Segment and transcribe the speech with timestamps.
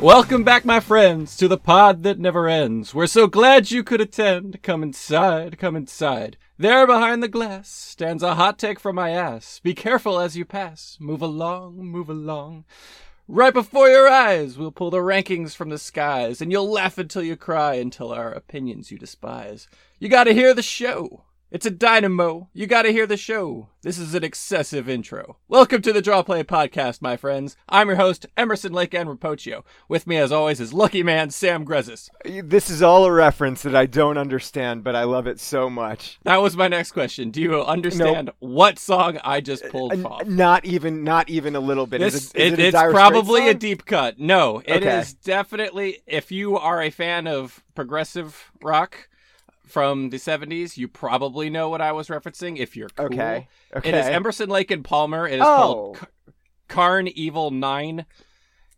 [0.00, 2.94] Welcome back, my friends, to the pod that never ends.
[2.94, 4.62] We're so glad you could attend.
[4.62, 6.36] Come inside, come inside.
[6.56, 9.58] There behind the glass stands a hot take from my ass.
[9.60, 10.98] Be careful as you pass.
[11.00, 12.64] Move along, move along.
[13.26, 17.24] Right before your eyes, we'll pull the rankings from the skies, and you'll laugh until
[17.24, 19.66] you cry until our opinions you despise.
[19.98, 21.24] You gotta hear the show.
[21.50, 22.50] It's a dynamo.
[22.52, 23.70] You gotta hear the show.
[23.80, 25.38] This is an excessive intro.
[25.48, 27.56] Welcome to the Draw Play Podcast, my friends.
[27.70, 29.62] I'm your host, Emerson Lake and Rapocchio.
[29.88, 32.10] With me, as always, is Lucky Man Sam Grezis.
[32.44, 36.18] This is all a reference that I don't understand, but I love it so much.
[36.24, 37.30] That was my next question.
[37.30, 40.26] Do you understand what song I just uh, pulled N- off?
[40.26, 42.00] Not even, not even a little bit.
[42.00, 44.18] This, is it, is it- it it's probably a deep cut.
[44.18, 45.18] No, it is Okay.
[45.24, 46.02] definitely.
[46.06, 49.07] If you are a fan of progressive rock
[49.68, 52.58] from the '70s, you probably know what I was referencing.
[52.58, 53.06] If you're cool.
[53.06, 53.48] Okay.
[53.76, 53.88] Okay.
[53.88, 55.26] It is Emerson Lake and Palmer.
[55.26, 55.56] It is Oh.
[55.56, 56.08] called Car-
[56.68, 58.06] Karn Evil Nine.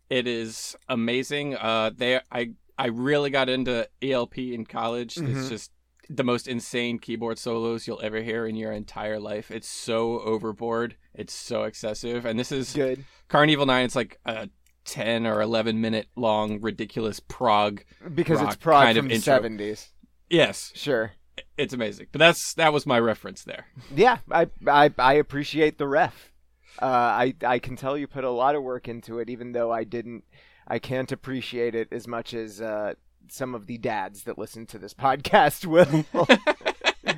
[0.09, 1.55] It is amazing.
[1.55, 5.17] Uh, they I I really got into ELP in college.
[5.17, 5.49] It's Mhm.
[5.49, 5.71] just
[6.09, 9.49] the most insane keyboard solos you'll ever hear in your entire life.
[9.51, 10.97] It's so overboard.
[11.13, 12.25] It's so excessive.
[12.25, 13.05] And this is Good.
[13.29, 13.85] Karn Evil Nine.
[13.85, 14.49] It's like a
[14.83, 17.83] ten or eleven minute long ridiculous prog.
[18.13, 19.33] Because it's prog kind of from the intro.
[20.31, 20.35] 70s.
[20.37, 21.11] Yes, Sure.
[21.57, 22.07] it's amazing.
[22.11, 23.65] But that's that was my reference there.
[23.95, 26.31] Yeah, I, I, I appreciate the ref.
[26.81, 29.71] Uh, I, I can tell you put a lot of work into it, even though
[29.71, 30.23] I didn't,
[30.67, 32.93] I can't appreciate it as much as uh,
[33.29, 36.05] some of the dads that listen to this podcast will.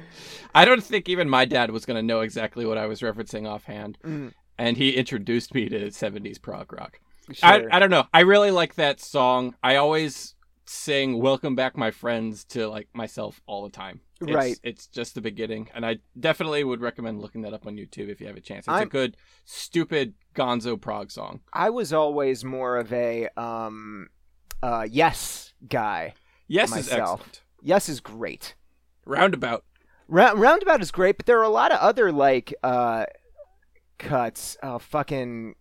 [0.56, 3.48] I don't think even my dad was going to know exactly what I was referencing
[3.48, 3.98] offhand.
[4.04, 7.00] Mm, And he introduced me to 70s prog rock.
[7.32, 7.50] sure.
[7.50, 8.06] I, I don't know.
[8.14, 9.56] I really like that song.
[9.64, 14.00] I always sing Welcome Back My Friends to like myself all the time.
[14.22, 14.58] It's, Right.
[14.64, 15.70] It's just the beginning.
[15.74, 18.66] And I definitely would recommend looking that up on YouTube if you have a chance.
[18.66, 21.42] It's a I'm- good, stupid gonzo prog song.
[21.52, 24.08] I was always more of a um,
[24.62, 26.14] uh, yes guy.
[26.48, 27.42] Yes is excellent.
[27.62, 28.56] Yes is great.
[29.06, 29.66] Roundabout.
[30.08, 33.06] Ra- Roundabout is great, but there are a lot of other like uh,
[33.98, 34.58] cuts.
[34.64, 35.56] Oh, fucking.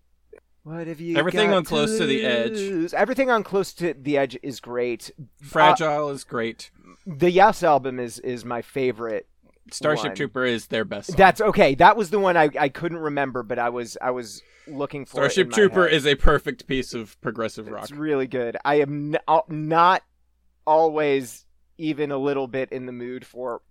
[0.65, 1.17] What have you?
[1.17, 2.95] Everything on Close to the Edge.
[2.95, 5.11] Everything on Close to the Edge is great.
[5.43, 6.71] Fragile is great.
[6.77, 9.29] Uh, the Yes album is is my favorite.
[9.71, 10.17] Starship one.
[10.17, 11.17] Trooper is their best song.
[11.17, 11.75] That's okay.
[11.75, 15.17] That was the one I, I couldn't remember, but I was I was looking for.
[15.17, 15.95] Starship Trooper head.
[15.95, 17.85] is a perfect piece of progressive rock.
[17.85, 18.57] It's really good.
[18.65, 20.03] I am n- uh, not
[20.65, 21.45] always
[21.79, 23.63] even a little bit in the mood for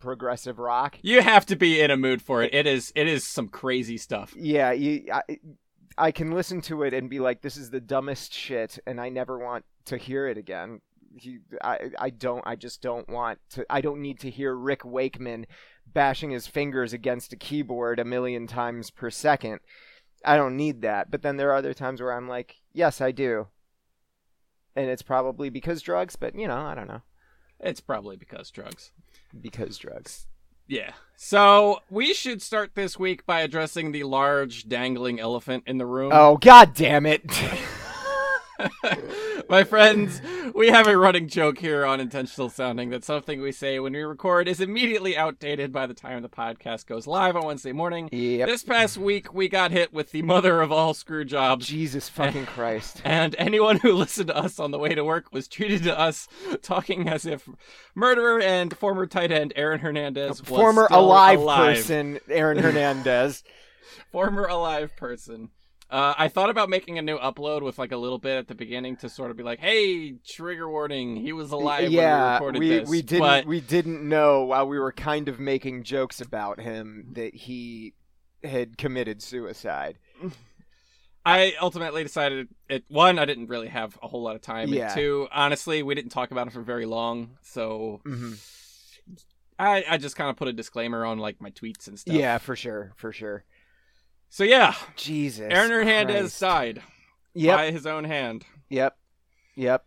[0.00, 0.98] progressive rock.
[1.02, 2.52] You have to be in a mood for it.
[2.52, 4.34] It is it is some crazy stuff.
[4.36, 5.22] Yeah, you, I,
[5.98, 9.08] I can listen to it and be like, "This is the dumbest shit," and I
[9.08, 10.80] never want to hear it again.
[11.16, 12.46] He, I, I don't.
[12.46, 13.64] I just don't want to.
[13.70, 15.46] I don't need to hear Rick Wakeman
[15.86, 19.60] bashing his fingers against a keyboard a million times per second.
[20.24, 21.10] I don't need that.
[21.10, 23.48] But then there are other times where I'm like, "Yes, I do,"
[24.74, 26.16] and it's probably because drugs.
[26.16, 27.02] But you know, I don't know.
[27.58, 28.92] It's probably because drugs.
[29.38, 30.26] Because drugs.
[30.66, 30.92] Yeah.
[31.16, 36.10] So we should start this week by addressing the large dangling elephant in the room.
[36.12, 37.24] Oh God damn it!
[39.50, 40.20] My friends,
[40.54, 44.02] we have a running joke here on intentional sounding that something we say when we
[44.02, 48.08] record is immediately outdated by the time the podcast goes live on Wednesday morning.
[48.10, 48.48] yep.
[48.48, 51.66] This past week, we got hit with the mother of all screw jobs.
[51.66, 53.00] Jesus fucking Christ.
[53.04, 56.26] And anyone who listened to us on the way to work was treated to us
[56.62, 57.48] talking as if
[57.94, 61.76] murderer and former tight end Aaron Hernandez was Former alive, alive.
[61.76, 63.44] person, Aaron Hernandez.
[64.10, 65.50] Former alive person.
[65.88, 68.56] Uh, I thought about making a new upload with like a little bit at the
[68.56, 72.32] beginning to sort of be like, "Hey, trigger warning, he was alive when we yeah,
[72.34, 75.84] recorded we this." we didn't but we didn't know while we were kind of making
[75.84, 77.94] jokes about him that he
[78.42, 79.98] had committed suicide.
[81.24, 82.84] I ultimately decided it.
[82.88, 84.68] One, I didn't really have a whole lot of time.
[84.68, 84.86] Yeah.
[84.86, 88.34] And two, honestly, we didn't talk about it for very long, so hmm
[89.58, 92.14] I I just kind of put a disclaimer on like my tweets and stuff.
[92.14, 93.44] Yeah, for sure, for sure.
[94.28, 95.46] So yeah, Jesus.
[95.50, 96.40] Aaron Hernandez Christ.
[96.40, 96.82] died
[97.34, 98.44] Yep, by his own hand.
[98.68, 98.96] yep,
[99.54, 99.84] yep.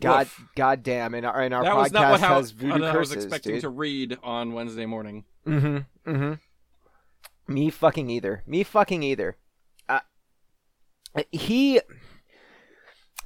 [0.00, 0.46] God, Woof.
[0.56, 1.14] God damn!
[1.14, 3.12] And our, and our that podcast was not what how, has voodoo what I was
[3.12, 3.60] expecting dude.
[3.62, 5.24] to read on Wednesday morning.
[5.46, 6.10] Mm-hmm.
[6.10, 7.52] Mm-hmm.
[7.54, 8.42] Me fucking either.
[8.46, 9.36] Me fucking either.
[9.88, 10.00] Uh,
[11.30, 11.80] he.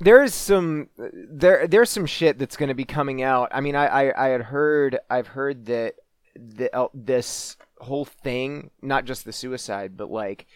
[0.00, 1.68] There's some there.
[1.68, 3.48] There's some shit that's going to be coming out.
[3.52, 4.98] I mean, I, I I had heard.
[5.08, 5.94] I've heard that
[6.34, 10.46] the uh, this whole thing, not just the suicide, but like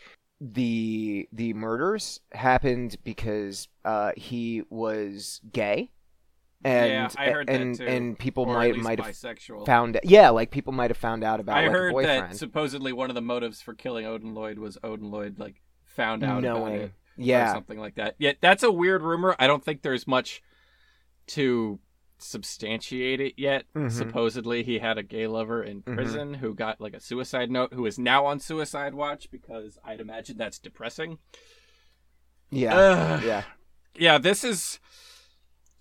[0.41, 5.91] the the murders happened because uh, he was gay.
[6.63, 7.87] And, Yeah, I heard that and, too.
[7.87, 9.65] and people Or might might have bisexual.
[9.65, 13.11] found yeah like people might have found out about I like, heard that supposedly one
[13.11, 16.65] of the motives for killing Odin Lloyd was Odin Lloyd like found out no about
[16.65, 16.93] way it.
[17.17, 17.51] Yeah.
[17.51, 18.15] or something like that.
[18.19, 19.35] Yeah, that's a weird rumor.
[19.39, 20.43] I don't think there's much
[21.29, 21.79] to
[22.23, 23.65] substantiate it yet.
[23.75, 23.91] Mhm.
[23.91, 25.95] Supposedly, he had a gay lover in Mhm.
[25.95, 30.01] prison who got like a suicide note, who is now on suicide watch because I'd
[30.01, 31.19] imagine that's depressing.
[32.51, 32.75] Yeah.
[32.77, 33.23] Ugh.
[33.25, 33.43] yeah.
[33.95, 34.79] yeah, this is.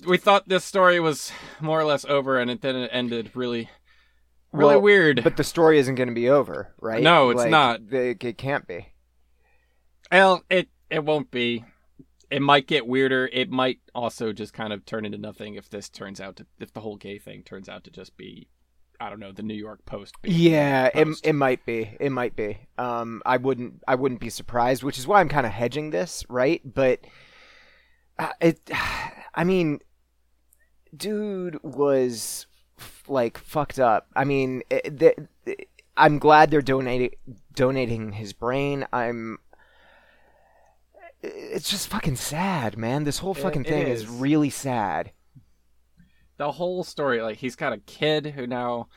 [0.07, 3.69] We thought this story was more or less over, and it then it ended really,
[4.53, 5.23] really Well, weird.
[5.23, 7.03] But the story isn't going to be over, right?
[7.03, 7.89] No, it's Like, not.
[7.89, 8.93] the- It, can't be.
[10.11, 11.65] Well, it it won't be.
[12.31, 13.29] It might get weirder.
[13.33, 16.73] It might also just kind of turn into nothing if this turns out to if
[16.73, 18.47] the whole gay thing turns out to just be,
[18.99, 20.15] I don't know, the New York Post.
[20.23, 21.25] Yeah, it, Post.
[21.25, 21.97] it might be.
[21.99, 22.59] It might be.
[22.77, 23.81] Um, I wouldn't.
[23.87, 24.83] I wouldn't be surprised.
[24.83, 26.61] Which is why I'm kind of hedging this, right?
[26.63, 26.99] But
[28.19, 28.69] uh, it.
[29.35, 29.79] I mean,
[30.95, 32.45] dude was
[32.77, 34.07] f- like fucked up.
[34.15, 35.29] I mean, it,
[35.95, 37.11] I'm glad they're donating
[37.53, 38.85] donating his brain.
[38.93, 39.39] I'm.
[41.21, 43.03] It's just fucking sad, man.
[43.03, 44.07] This whole It- fucking it thing is is.
[44.07, 45.11] really sad.
[46.37, 47.21] the whole story.
[47.21, 48.87] Like he's got a kid who now,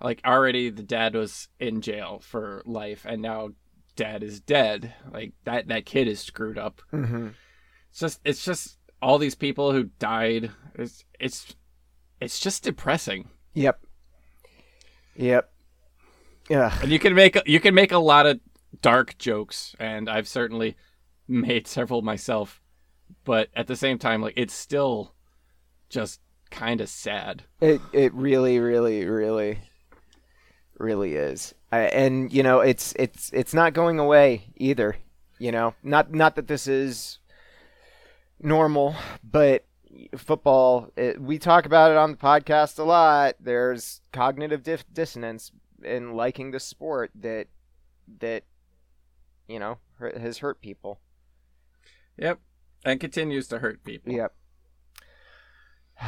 [0.00, 3.50] like already the dad was in jail for life, and now
[3.94, 4.92] dad is dead.
[5.12, 6.82] Like that that kid is screwed up.
[6.92, 7.28] Mm-hmm.
[7.90, 10.50] It's just it's just all these people who died.
[10.74, 11.54] It's it's
[12.20, 13.28] it's just depressing.
[13.54, 13.80] Yep.
[15.14, 15.52] Yep.
[16.48, 16.76] Yeah.
[16.82, 18.40] And you can make you can make a lot of
[18.82, 20.76] dark jokes, and I've certainly
[21.30, 22.60] made several myself.
[23.24, 25.14] But at the same time, like it's still
[25.88, 27.44] just kind of sad.
[27.60, 29.58] It it really, really, really,
[30.78, 31.54] really is.
[31.72, 34.96] I, and you know, it's it's it's not going away either.
[35.38, 37.18] You know, not not that this is
[38.40, 39.64] normal, but
[40.16, 40.90] football.
[40.96, 43.36] It, we talk about it on the podcast a lot.
[43.40, 45.52] There's cognitive dif- dissonance
[45.82, 47.46] in liking the sport that
[48.20, 48.44] that
[49.48, 51.00] you know has hurt people.
[52.20, 52.38] Yep,
[52.84, 54.12] and continues to hurt people.
[54.12, 54.34] Yep.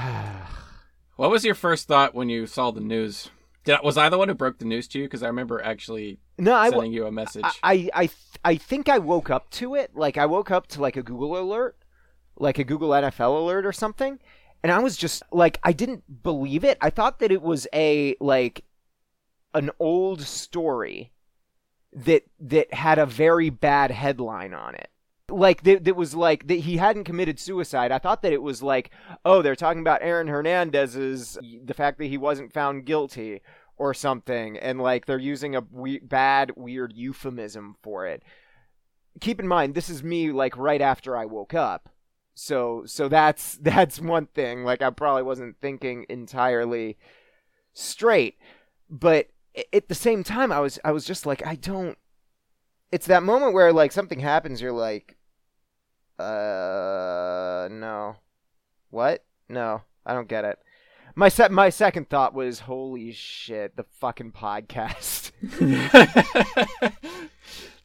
[1.16, 3.30] What was your first thought when you saw the news?
[3.64, 5.04] Did was I the one who broke the news to you?
[5.04, 7.44] Because I remember actually no, I, sending you a message.
[7.62, 8.10] I, I
[8.44, 9.94] I think I woke up to it.
[9.94, 11.76] Like I woke up to like a Google alert,
[12.36, 14.18] like a Google NFL alert or something,
[14.62, 16.78] and I was just like I didn't believe it.
[16.80, 18.64] I thought that it was a like
[19.54, 21.12] an old story
[21.92, 24.88] that that had a very bad headline on it.
[25.32, 27.90] Like that, that was like that he hadn't committed suicide.
[27.90, 28.90] I thought that it was like,
[29.24, 33.40] oh, they're talking about Aaron Hernandez's the fact that he wasn't found guilty
[33.76, 38.22] or something, and like they're using a we- bad, weird euphemism for it.
[39.20, 41.88] Keep in mind, this is me like right after I woke up,
[42.34, 44.64] so so that's that's one thing.
[44.64, 46.98] Like I probably wasn't thinking entirely
[47.72, 48.36] straight,
[48.90, 49.28] but
[49.72, 51.98] at the same time, I was I was just like I don't.
[52.90, 55.16] It's that moment where like something happens, you're like,
[56.18, 58.16] uh, no,
[58.90, 59.24] what?
[59.48, 60.58] No, I don't get it.
[61.14, 65.30] My se- my second thought was, holy shit, the fucking podcast.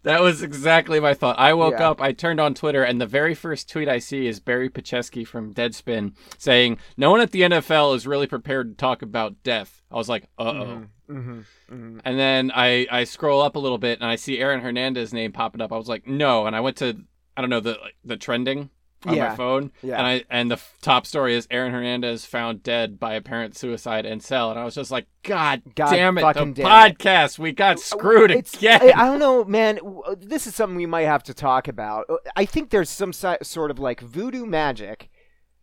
[0.03, 1.37] that was exactly my thought.
[1.37, 1.89] I woke Yeah.
[1.89, 5.27] up, I turned on Twitter, and the very first tweet I see is Barry Petchesky
[5.27, 9.81] from Deadspin saying, "No one at the NFL is really prepared to talk about death."
[9.91, 11.39] I was like, "Uh oh." Mm-hmm.
[11.73, 11.99] Mm-hmm.
[12.05, 15.31] And then I, I scroll up a little bit and I see Aaron Hernandez name
[15.31, 15.71] popping up.
[15.71, 16.47] I was like, no.
[16.47, 16.97] And I went to
[17.37, 18.71] I don't know the the trending
[19.05, 19.29] on Yeah.
[19.29, 19.71] my phone.
[19.83, 19.97] Yeah.
[19.99, 24.07] And I and the f- top story is Aaron Hernandez found dead by apparent suicide
[24.07, 24.49] in cell.
[24.49, 26.97] And I was just like, God, God damn it, fucking the damn it.
[26.97, 28.81] podcast, we got screwed It's- again.
[28.81, 29.79] I, I don't know, man.
[30.17, 32.05] This is something we might have to talk about.
[32.09, 35.09] Uh, I think there's some si- sort of like voodoo magic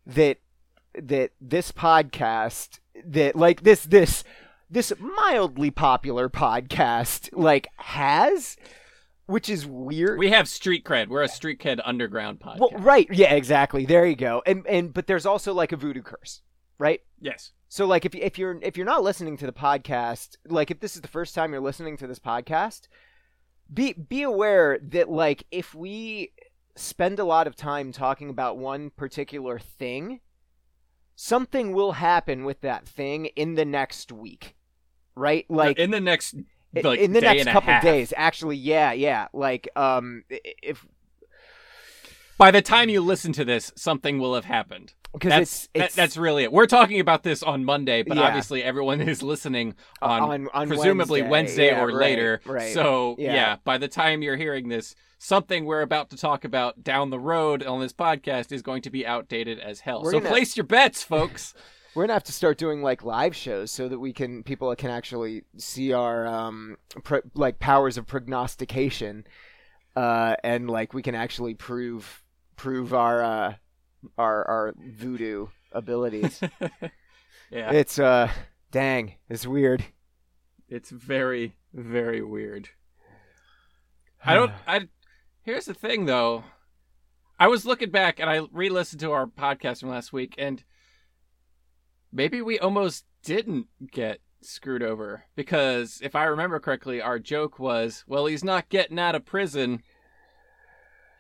[0.07, 0.38] that
[0.97, 4.23] that this podcast that like this this
[4.71, 8.57] this mildly popular podcast like has,
[9.26, 10.19] which is weird.
[10.19, 11.09] we have street cred.
[11.09, 12.59] We're a street cred underground podcast.
[12.59, 13.09] well, right?
[13.11, 13.87] Yeah, exactly.
[13.87, 14.43] There you go.
[14.47, 16.43] And and but there's also like a voodoo curse,
[16.78, 17.00] right?
[17.21, 17.52] yes.
[17.69, 20.95] So like if if you're if you're not listening to the podcast, like if this
[20.95, 22.83] is the first time you're listening to this podcast,
[23.73, 26.33] be be aware that like if we
[26.76, 30.21] spend a lot of time talking about one particular thing,
[31.16, 34.54] something will happen with that thing in the next week.
[35.16, 35.45] Right?
[35.49, 36.37] Like in the next
[36.83, 38.12] like, in the next couple days.
[38.16, 39.28] Actually, yeah, yeah.
[39.33, 40.85] Like um if
[42.38, 44.93] By the time you listen to this, something will have happened.
[45.12, 46.52] because That's it's, that- that's really it.
[46.52, 48.25] We're talking about this on Monday, but Yeah.
[48.25, 52.40] obviously everyone is listening uh, on, on, on presumably Wednesday, Yeah, or right, later.
[52.45, 52.75] Right.
[52.75, 53.35] So yeah.
[53.35, 53.57] Yeah.
[53.64, 57.62] by the time you're hearing this, something we're about to talk about down the road
[57.62, 60.02] on this podcast is going to be outdated as hell.
[60.02, 61.54] We're so gonna- place your bets, folks.
[61.94, 64.90] We're gonna have to start doing like live shows so that we can people can
[64.90, 69.26] actually see our um pro- like powers of prognostication,
[69.94, 72.22] uh, and like we can actually prove
[72.56, 73.54] prove our uh,
[74.18, 76.40] our our voodoo abilities.
[77.50, 78.30] yeah, it's uh,
[78.70, 79.84] dang, it's weird.
[80.68, 82.70] it's very very weird.
[84.24, 84.52] I don't.
[84.66, 84.88] I.
[85.42, 86.44] Here's the thing, though.
[87.38, 90.62] I was looking back and I re-listened to our podcast from last week, and
[92.14, 98.04] maybe we almost didn't get screwed over because if I remember correctly, our joke was,
[98.06, 99.83] "Well, he's not getting out of prison."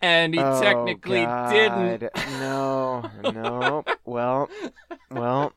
[0.00, 1.20] And he Oh, technically
[1.50, 2.00] didn't.
[2.14, 2.30] God.
[2.38, 3.84] No, no.
[4.04, 4.50] well,
[5.10, 5.52] well,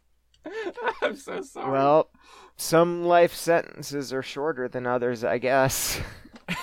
[1.02, 1.72] I'm so sorry.
[1.72, 2.10] well.
[2.60, 6.00] Some life sentences are shorter than others, I guess.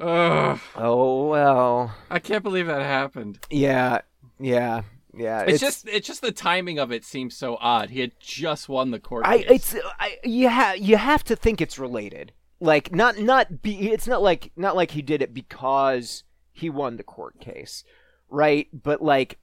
[0.00, 1.94] Ugh, Oh well.
[2.10, 3.38] I can't believe that happened.
[3.50, 4.00] Yeah,
[4.38, 4.82] yeah,
[5.14, 5.42] yeah.
[5.42, 7.90] It's, just it's just the timing of it seems so odd.
[7.90, 9.74] He had just won the court I case.
[9.74, 12.32] it's I you have you have to think it's related.
[12.60, 16.96] Like not not be it's not like not like he did it because he won
[16.96, 17.84] the court case,
[18.28, 18.68] right?
[18.72, 19.38] But like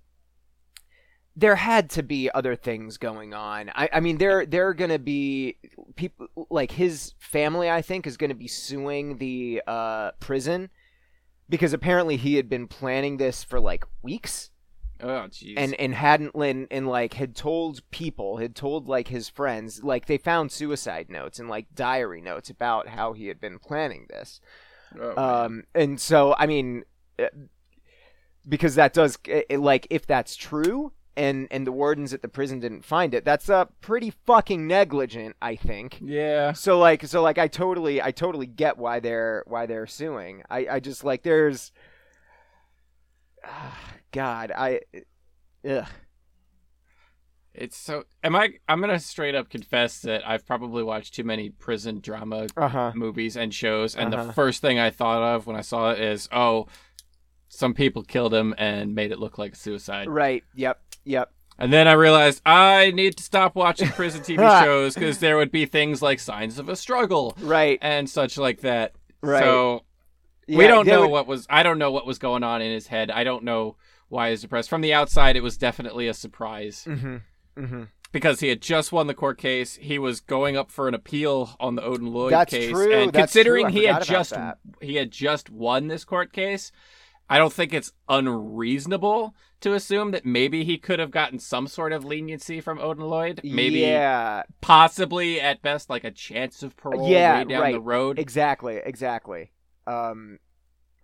[1.35, 3.69] there had to be other things going on.
[3.75, 5.57] I, I mean there there are gonna be
[5.95, 10.69] people like his family I think is gonna be suing the uh, prison
[11.49, 14.51] because apparently he had been planning this for like weeks
[15.01, 15.53] oh jeez.
[15.57, 20.05] and and hadn't and, and like had told people had told like his friends like
[20.05, 24.39] they found suicide notes and like diary notes about how he had been planning this
[24.99, 26.83] Oh, um and so i mean
[27.19, 27.25] uh,
[28.47, 32.59] because that does it, like if that's true and and the wardens at the prison
[32.59, 36.53] didn't find it that's uh pretty fucking negligent i think yeah.
[36.53, 40.67] so like so like i totally i totally get why they're why they're suing i
[40.71, 41.71] i just like there's
[44.11, 44.79] god i
[45.67, 45.85] ugh.
[47.53, 48.03] It's so.
[48.23, 48.53] Am I?
[48.69, 53.35] I'm gonna straight up confess that I've probably watched too many prison drama uh-huh movies
[53.35, 54.25] and shows, and Uh-huh.
[54.25, 56.67] the first thing I thought of when I saw it is, oh,
[57.49, 60.07] some people killed him and made it look like suicide.
[60.07, 64.93] right yep yep And then I realized I need to stop watching prison TV shows
[64.93, 68.93] because there would be things like signs of a struggle right and such like that.
[69.21, 69.83] right So
[70.47, 71.47] we don't know would- what was.
[71.49, 73.09] I don't know what was going on in his head.
[73.09, 73.77] I don't know
[74.09, 74.69] why he's depressed.
[74.69, 77.21] From the outside, it was definitely a surprise Mhm,
[77.57, 77.87] mhm.
[78.11, 79.75] because he had just won the court case.
[79.75, 83.11] He was going up for an appeal on the Odin Lloyd That's case, true, and
[83.11, 84.59] that's considering he had just that.
[84.81, 86.71] he had just won this court case,
[87.29, 91.91] I don't think it's unreasonable to assume that maybe he could have gotten some sort
[91.91, 93.41] of leniency from Odin Lloyd.
[93.43, 97.73] Maybe, yeah possibly at best, like a chance of parole Yeah, way down right.
[97.73, 98.19] the road.
[98.19, 99.51] exactly exactly
[99.87, 100.39] um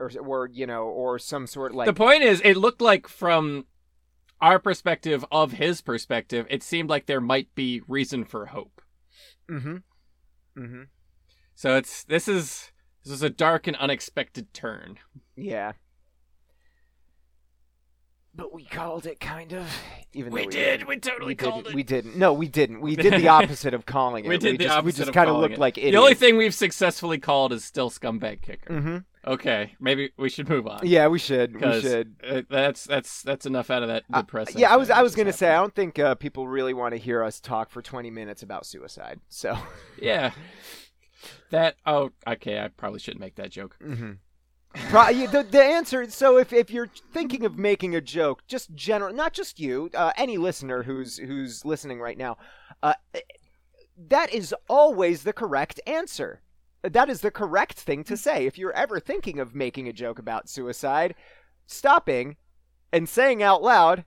[0.04, 3.66] or or you know or some sort like the point is, it looked like from
[4.42, 8.82] our perspective of his perspective, it seemed like there might be reason for hope.
[9.50, 9.78] mm-hmm
[10.58, 10.82] mm-hmm
[11.56, 12.72] So it's this is
[13.04, 14.98] this is a dark and unexpected turn.
[15.36, 15.74] yeah
[18.36, 19.68] but we called it kind of
[20.14, 20.82] even We though did.
[20.88, 21.76] we We totally we called it.
[21.76, 22.18] We didn't.
[22.18, 22.82] No, we didn't.
[22.82, 24.28] We did the opposite of calling it.
[24.28, 25.60] We did the just, opposite We just kind of looked it.
[25.60, 25.94] like idiots.
[25.94, 28.74] The only thing we've successfully called is still scumbag kicker.
[28.82, 30.82] hmm Okay, maybe we should move on.
[30.84, 31.56] Yeah, we should.
[31.60, 32.16] We should.
[32.28, 34.60] uh, that's that's that's enough out of that Uh, depressing.
[34.60, 34.90] yeah, I was.
[34.90, 35.50] I was gonna say.
[35.50, 38.66] I don't think uh, people really want to hear us talk for 20 minutes about
[38.66, 39.20] suicide.
[39.30, 39.58] So.
[40.02, 40.32] Yeah,
[41.52, 41.76] that.
[41.86, 42.60] Oh, okay.
[42.60, 43.78] I probably shouldn't make that joke.
[43.82, 44.14] hmm
[44.90, 46.10] Pro- the, the answer.
[46.10, 50.12] So if, if you're thinking of making a joke, just general, not just you, uh,
[50.18, 52.38] any listener who's who's listening right now,
[52.82, 52.96] uh,
[54.10, 56.42] that is always the correct answer.
[56.84, 58.46] That is the correct thing to say.
[58.46, 61.16] If you're ever thinking of making a joke about suicide,
[61.66, 62.36] stopping
[62.92, 64.06] and saying out loud,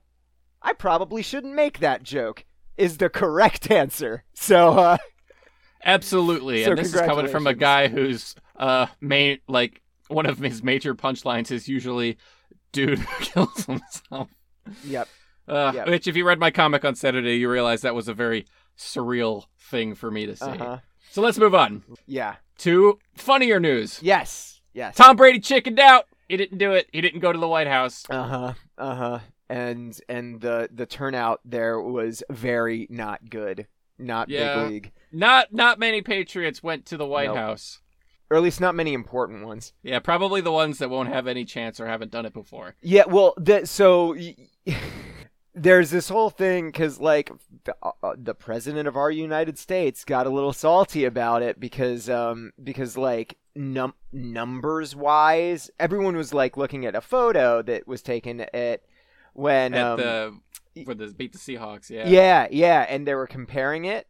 [0.63, 2.45] "I probably shouldn't make that joke,"
[2.77, 4.25] is the correct answer.
[4.35, 4.73] So.
[4.79, 4.97] Uh,
[5.85, 10.39] Absolutely, So and this is coming from a guy who's uh main like one of
[10.39, 12.17] his major punchlines is usually
[12.73, 14.29] dude who kills himself.
[14.85, 15.09] yep.
[15.47, 15.87] Uh, Yep.
[15.89, 19.45] Which, if you read my comic on Saturday, you realize that was a very surreal
[19.71, 20.47] thing for me to say.
[20.47, 20.79] Uh huh.
[21.11, 22.37] So let's move on Yeah.
[22.59, 23.99] To funnier news.
[24.03, 24.61] Yes.
[24.75, 24.97] Yes.
[24.97, 26.07] Tom Brady chickened out.
[26.29, 26.89] He didn't do it.
[26.93, 28.05] He didn't go to the White House.
[28.11, 28.53] Uh huh.
[28.77, 29.19] Uh huh.
[29.49, 33.67] And and the the turnout there was very not good.
[33.99, 34.63] Not Yeah.
[34.65, 37.37] big league, Not not many Patriots went to the White Nope.
[37.37, 37.81] House.
[38.29, 39.73] or at least not many important ones.
[39.85, 42.75] Yeah, probably the ones that won't have any chance or haven't done it before.
[42.83, 43.05] Yeah.
[43.07, 44.17] Well, the, so
[45.57, 47.33] there's this whole thing because like
[47.65, 52.11] the, uh, the president of our United States got a little salty about it because
[52.11, 58.03] um because like num numbers wise, everyone was like looking at a photo that was
[58.03, 58.83] taken at
[59.33, 60.41] when At um, the
[60.85, 61.89] for the beat the Seahawks.
[61.89, 62.07] Yeah.
[62.07, 64.07] Yeah, yeah, and they were comparing it.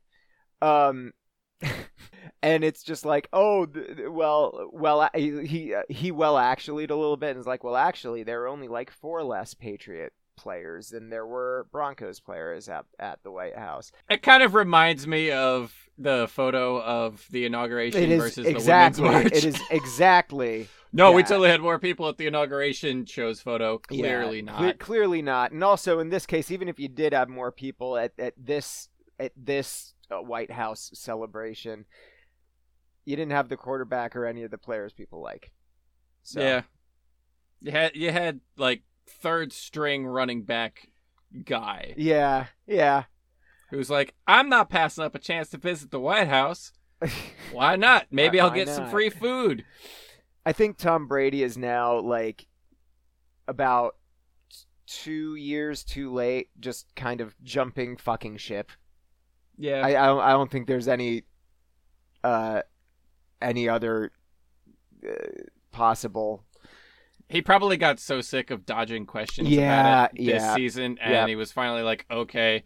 [0.61, 1.13] Um
[2.43, 3.67] and it's just like, oh,
[4.09, 5.47] well, well, uh, he
[5.89, 8.69] he, uh, well actually a little bit, and it's like, well, actually, there are only
[8.69, 13.93] like four less Patriot players than there were Broncos players at at the White House.
[14.11, 19.03] It kind of reminds me of the photo of the inauguration It is versus exactly.
[19.03, 19.45] the women's march.
[19.45, 20.69] It is exactly.
[20.93, 23.81] no, we totally had more people at the inauguration shows photo.
[23.91, 24.79] Yeah, Clearly cle- not.
[24.79, 25.53] clearly not.
[25.53, 28.89] And also in this case, even if you did have more people at, at this
[29.19, 31.87] at this uh, White House celebration,
[33.05, 35.51] you didn't have the quarterback or any of the players people like.
[36.23, 36.63] So, Yeah.
[37.61, 40.89] You had you had like third string running back
[41.45, 42.47] guy Yeah.
[42.67, 43.05] Yeah.
[43.71, 46.73] who's like, I'm not passing up a chance to visit the White House.
[47.53, 48.07] Why not?
[48.11, 49.65] Maybe I'll get some free food.
[50.47, 52.47] I think Tom Brady is now like
[53.49, 53.97] about
[54.87, 58.71] two years too late, just kind of jumping fucking ship.
[59.59, 59.83] Yeah.
[59.85, 61.25] I I don't, I don't think there's any
[62.25, 62.63] uh
[63.43, 64.13] any other
[65.07, 65.13] uh,
[65.73, 66.46] possible
[67.29, 71.13] he probably got so sick of dodging questions Yeah, about it this yeah, season and
[71.13, 71.27] yeah.
[71.27, 72.63] he was finally like, Okay,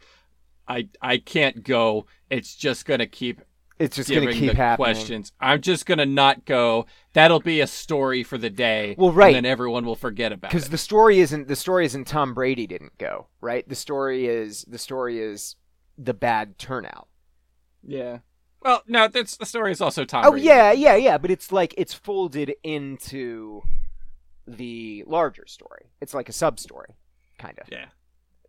[0.68, 2.06] I I can't go.
[2.30, 3.40] It's just gonna keep
[3.78, 4.84] it's just gonna keep the happening.
[4.84, 5.32] questions.
[5.40, 6.84] I'm just gonna not go.
[7.14, 8.94] That'll be a story for the day.
[8.98, 9.34] Well, right.
[9.34, 10.52] And then everyone will forget about it.
[10.52, 13.66] because the story isn't the story isn't Tom Brady didn't go right.
[13.66, 15.56] The story is the story is
[15.96, 17.08] the bad turnout.
[17.82, 18.18] yeah.
[18.62, 20.44] Well, no, that's the story is also Tom Oh Brady.
[20.46, 21.16] yeah, yeah, yeah.
[21.16, 23.62] But it's like it's folded into
[24.56, 25.92] the larger story.
[26.00, 26.96] It's like a sub story,
[27.38, 27.68] kind of.
[27.70, 27.86] Yeah.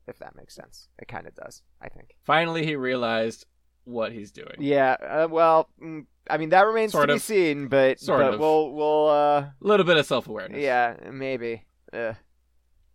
[0.07, 1.61] If that makes sense, it kind of does.
[1.81, 2.15] I think.
[2.23, 3.45] Finally he realized
[3.83, 4.55] what he's doing.
[4.59, 4.95] Yeah.
[5.01, 8.39] Uh, well, mm, I mean that remains Sort to be seen, but Sort but of.
[8.39, 10.59] we'll we'll uh A little bit of self awareness.
[10.59, 11.65] yeah maybe.
[11.93, 12.13] Uh,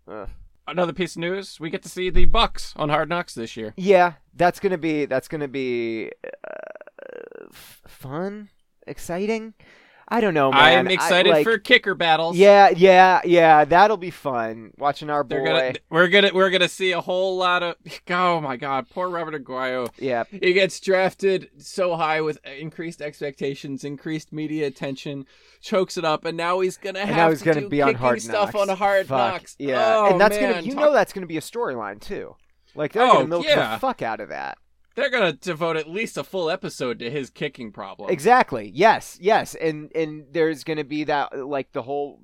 [0.09, 0.27] uh.
[0.69, 3.73] Another piece of news: we get to see the Bucks on Hard Knocks this year.
[3.77, 8.49] Yeah, that's gonna be that's gonna be uh, f- fun,
[8.85, 9.55] exciting.
[10.09, 10.79] I don't know, man.
[10.79, 12.37] I'm I- excited like- for kicker battles.
[12.37, 13.65] Yeah, yeah, yeah.
[13.65, 14.71] That'll be fun.
[14.79, 15.47] Watching our They're boy.
[15.47, 17.75] gonna we're gonna we're gonna see a whole lot of
[18.11, 19.91] oh my god, poor Robert Aguayo.
[19.99, 25.27] Yeah, He gets drafted so high with increased expectations, increased media attention,
[25.61, 27.83] chokes it up, and now he's gonna have and now he's to gonna do be
[27.83, 28.69] on hard stuff knocks.
[28.71, 29.57] on hard Fuck, knocks.
[29.59, 30.53] Yeah, Oh, and that's man.
[30.53, 32.37] gonna you Talk- know that's gonna be a storyline too.
[32.77, 33.75] Like they're Oh, gonna milk yeah.
[33.75, 34.59] the fuck out of that.
[34.97, 38.11] They're gonna devote at least a full episode to his kicking problem.
[38.11, 38.71] Exactly.
[38.75, 39.17] Yes.
[39.21, 39.55] Yes.
[39.55, 42.21] And and there's gonna be that like the whole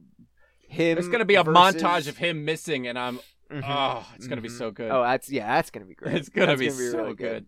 [0.67, 0.97] him.
[0.97, 3.21] There's gonna be a montage of him missing, and I'm
[3.53, 4.59] Mhm, oh, it's gonna be mhm.
[4.59, 4.91] so good.
[4.91, 6.15] Oh, that's yeah, that's gonna be great.
[6.15, 7.47] it's gonna That's be so really good.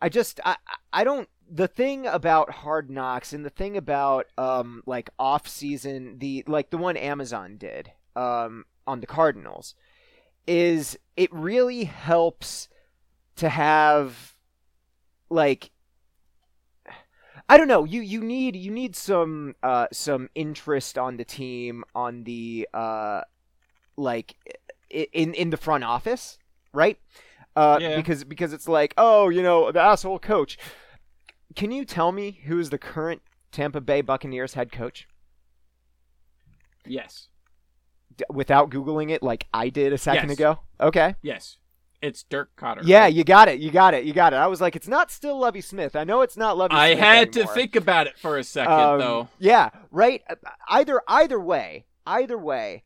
[0.00, 0.56] I just I
[0.92, 6.18] I don't the thing about Hard Knocks and the thing about um like off season
[6.18, 9.74] the like the one Amazon did um on the Cardinals
[10.46, 12.68] is it really helps
[13.36, 14.34] to have
[15.30, 15.70] like
[17.48, 21.84] I don't know you you need you need some uh some interest on the team
[21.94, 23.22] on the uh
[23.96, 24.36] like
[24.90, 26.38] in in the front office
[26.72, 26.98] right?
[27.56, 27.96] Uh Yeah.
[27.96, 30.58] because because it's like oh you know the asshole coach.
[31.56, 35.08] Can you tell me who is the current Tampa Bay Buccaneers head coach?
[36.86, 37.28] Yes,
[38.16, 40.38] D- without googling it like I did a second Yes.
[40.38, 40.58] ago?
[40.80, 41.14] Okay.
[41.22, 41.58] Yes,
[42.02, 42.80] it's Dirk Koetter.
[42.84, 45.10] yeah you got it you got it you got it I was like it's not
[45.10, 46.80] still Lovie Smith I know it's not Lovie Smith.
[46.80, 49.28] I Smith had to think about it for a second Um, though.
[49.38, 50.22] yeah right
[50.68, 52.84] either either way either way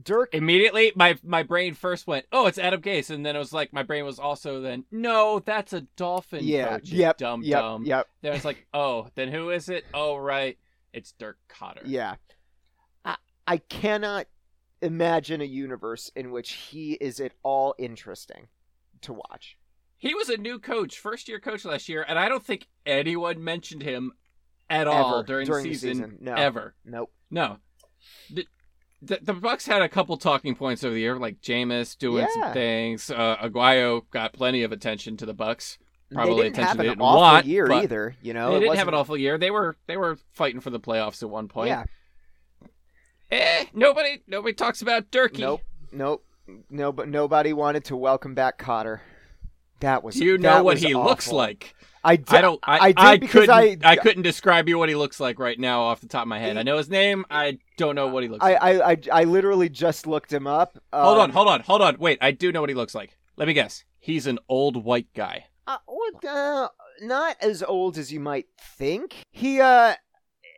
[0.00, 3.52] Dirk Immediately, my my brain first went, "Oh, it's Adam Gase," and then it was
[3.52, 7.60] like my brain was also then, "No, that's a Dolphin yeah coach." yep dumb yep
[7.60, 7.84] dumb.
[7.84, 9.84] yep Then it's like, "Oh, then who is it?
[9.92, 10.56] Oh, right,
[10.94, 12.14] it's Dirk Koetter." Yeah.
[13.04, 14.26] I, I cannot
[14.82, 18.48] imagine a universe in which he is at all interesting
[19.02, 19.56] to watch.
[19.98, 23.42] He was a new coach, first year coach last year, and I don't think anyone
[23.44, 24.12] mentioned him
[24.70, 26.18] at Ever all during, during the the season, season.
[26.20, 26.34] No.
[26.34, 26.74] ever.
[26.84, 27.12] Nope.
[27.30, 27.58] No.
[28.32, 28.46] The,
[29.02, 32.42] the, the Bucks had a couple talking points over the year, like Jameis doing Yeah.
[32.44, 33.10] some things.
[33.10, 35.76] Uh, Aguayo got plenty of attention to the Bucks.
[36.12, 38.16] Probably they didn't attention have an awful want, year either.
[38.22, 39.38] You know, they It didn't have an awful year.
[39.38, 41.68] They were they were fighting for the playoffs at one point.
[41.68, 41.84] Yeah.
[43.30, 45.42] Eh, nobody nobody talks about Durkee.
[45.42, 45.62] Nope.
[45.92, 46.24] Nope.
[46.68, 49.00] No, but nobody wanted to welcome back Koetter.
[49.80, 50.16] That was.
[50.16, 51.74] Do you know what he looks like?
[52.02, 52.58] I, don't.
[52.62, 53.50] I, I did I couldn't.
[53.50, 56.28] I, I, couldn't describe you what he looks like right now off the top of
[56.28, 56.56] my head.
[56.56, 57.26] I know his name.
[57.30, 58.62] I don't know what he looks I, like.
[58.62, 60.78] I, I, I literally just looked him up.
[60.92, 61.98] hold on, Um, hold on, hold on.
[61.98, 63.18] Wait, I do know what he looks like.
[63.36, 63.84] Let me guess.
[63.98, 65.46] He's an old white guy.
[65.66, 65.76] Uh,
[66.26, 66.68] uh,
[67.02, 69.16] not as old as you might think.
[69.30, 69.94] He, uh,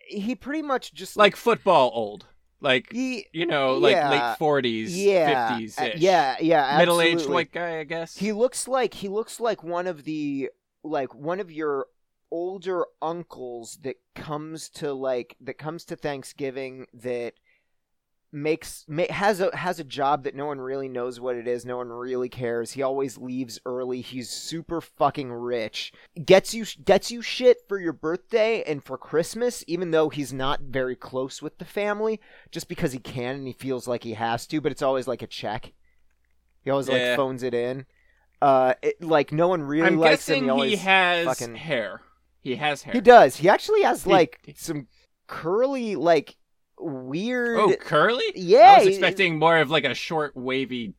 [0.07, 2.27] he pretty much just Like football old.
[2.63, 4.11] Like he, you know, like Yeah.
[4.11, 6.01] late forties, yeah, fifties uh, ish.
[6.01, 8.17] yeah, yeah, Middle aged white guy, I guess.
[8.17, 10.51] He looks like he looks like one of the
[10.85, 11.87] like one of your
[12.31, 17.35] older uncles that comes to like that comes to Thanksgiving that
[18.35, 21.67] makes ma- has a has a job that no one really knows what it is
[21.67, 22.73] no one really cares.
[22.73, 24.01] He always leaves early.
[24.01, 25.93] He's super fucking rich.
[26.25, 30.61] Gets you gets you shit for your birthday and for christmas even though he's not
[30.63, 34.47] very close with the family just because he can and he feels like he has
[34.47, 35.73] to but it's always like a check.
[36.63, 36.95] He always Yeah.
[37.11, 37.85] like phones it in.
[38.41, 40.35] Uh it, like no one really I'm likes him.
[40.35, 42.01] guessing he always he has fucking- hair.
[42.41, 42.93] He has hair.
[42.95, 43.37] he does.
[43.37, 44.89] He actually has He- like some
[45.27, 46.37] curly like
[46.79, 48.25] weird Oh, curly?
[48.35, 50.95] yeah I was expecting more of like a short, wavy,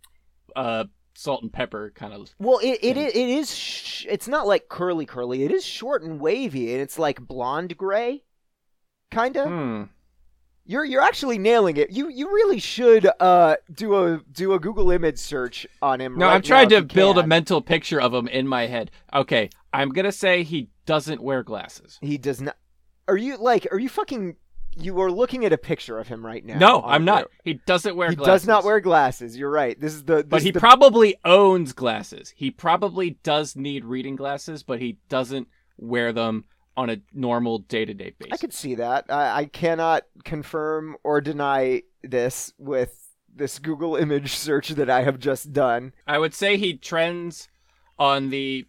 [0.56, 2.34] uh, salt and pepper kind of.
[2.40, 2.98] Well, it it, thing.
[3.06, 3.56] i- it is.
[3.56, 5.44] Sh- it's not like curly curly.
[5.44, 8.24] It is short and wavy, and it's like blonde gray,
[9.12, 9.46] kinda.
[9.48, 9.84] Hmm.
[10.66, 11.92] You're you're actually nailing it.
[11.92, 16.18] You you really should uh do a do a Google image search on him.
[16.18, 18.90] No, right I'm trying to build a mental picture of him in my head.
[19.14, 22.00] Okay, I'm gonna say he doesn't wear glasses.
[22.02, 22.56] He does not.
[23.10, 23.68] Are you like?
[23.72, 24.38] Are you fucking?
[24.78, 26.58] You are looking at a picture of him right now.
[26.58, 27.24] No, I'm not.
[27.24, 27.32] Google.
[27.44, 28.42] He doesn't wear He glasses.
[28.42, 29.38] does not wear glasses.
[29.38, 29.80] You're right.
[29.80, 30.16] This is the.
[30.18, 32.34] This But is he the, probably owns glasses.
[32.36, 37.86] He probably does need reading glasses, but he doesn't wear them on a normal day
[37.86, 38.34] to day basis.
[38.34, 39.06] I could see that.
[39.10, 43.00] I, I cannot confirm or deny this with
[43.36, 45.94] this Google image search that I have just done.
[46.08, 47.48] I would say he trends
[48.00, 48.66] on the.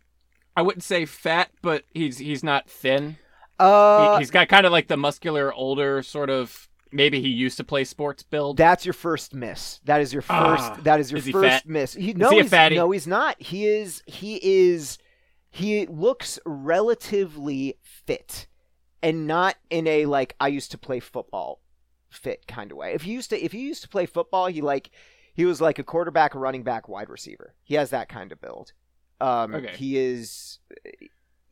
[0.57, 3.17] I wouldn't say fat, but he's he's not thin.
[3.59, 6.69] Uh, he, he's got kind of like the muscular, older sort of.
[6.93, 8.57] Maybe he used to play sports build.
[8.57, 9.81] that's your first miss.
[9.85, 10.63] That is your first.
[10.63, 11.67] Ah, that is your is he first fat?
[11.67, 11.93] miss.
[11.95, 12.77] He, no, he a he's, fatty?
[12.77, 13.41] no, he's not.
[13.43, 14.03] He is.
[14.07, 14.99] He is.
[15.51, 18.47] He looks relatively fit,
[19.03, 21.61] and not in a like I used to play football
[22.11, 22.93] fit kind of way.
[22.95, 24.91] If he used to, if he used to play football, he like
[25.35, 27.55] he was like a quarterback, running back, wide receiver.
[27.65, 28.73] He has that kind of build.
[29.21, 29.75] Um, Okay.
[29.77, 30.59] He is.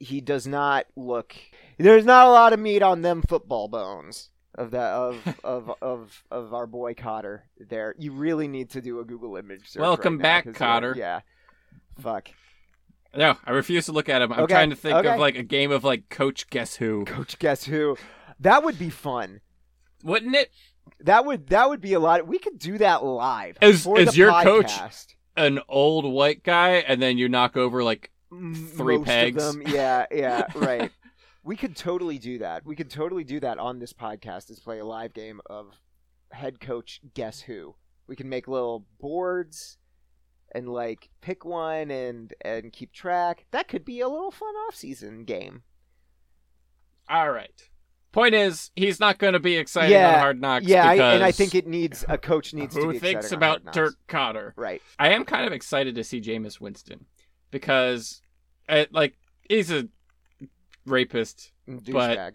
[0.02, 1.34] He does not look.
[1.78, 6.24] There's not a lot of meat on them football bones of that of of of
[6.30, 7.40] of our boy Koetter.
[7.58, 9.80] There, you really need to do a Google image search.
[9.80, 10.96] Welcome right now, back, uh, Koetter.
[10.96, 11.20] Yeah.
[12.00, 12.30] Fuck.
[13.14, 14.32] No, I refuse to look at him.
[14.32, 15.08] I'm Okay, trying to think okay.
[15.10, 17.04] of like a game of like Coach Guess Who.
[17.04, 17.96] Coach, guess who?
[18.40, 19.40] That would be fun.
[20.02, 20.50] Wouldn't it?
[21.00, 22.26] That would that would be a lot.
[22.26, 23.56] We could do that live.
[23.60, 24.72] Is- is your coach-
[25.36, 28.10] An old white guy, and then you knock over like
[28.76, 29.36] three Most of pegs.
[29.52, 30.90] them, yeah, yeah, right.
[31.44, 32.64] we could totally do that.
[32.64, 34.50] We could totally do that on this podcast.
[34.50, 35.74] Is play a live game of
[36.30, 37.74] head coach guess who.
[38.06, 39.78] We can make little boards
[40.54, 43.46] and like pick one and and keep track.
[43.52, 45.62] That could be a little fun off season game.
[47.08, 47.68] All right.
[48.12, 50.66] Point is, he's not going to be excited Yeah, on Hard Knocks.
[50.66, 53.72] yeah, I, and I think it needs a coach needs to be thinks about.
[53.72, 54.52] Dirk Koetter?
[54.54, 54.82] Right.
[54.98, 57.06] I am kind of excited to see Jameis Winston
[57.52, 58.20] because,
[58.68, 59.14] uh like,
[59.48, 59.88] he's a
[60.84, 61.52] rapist.
[61.68, 62.32] Douchebag.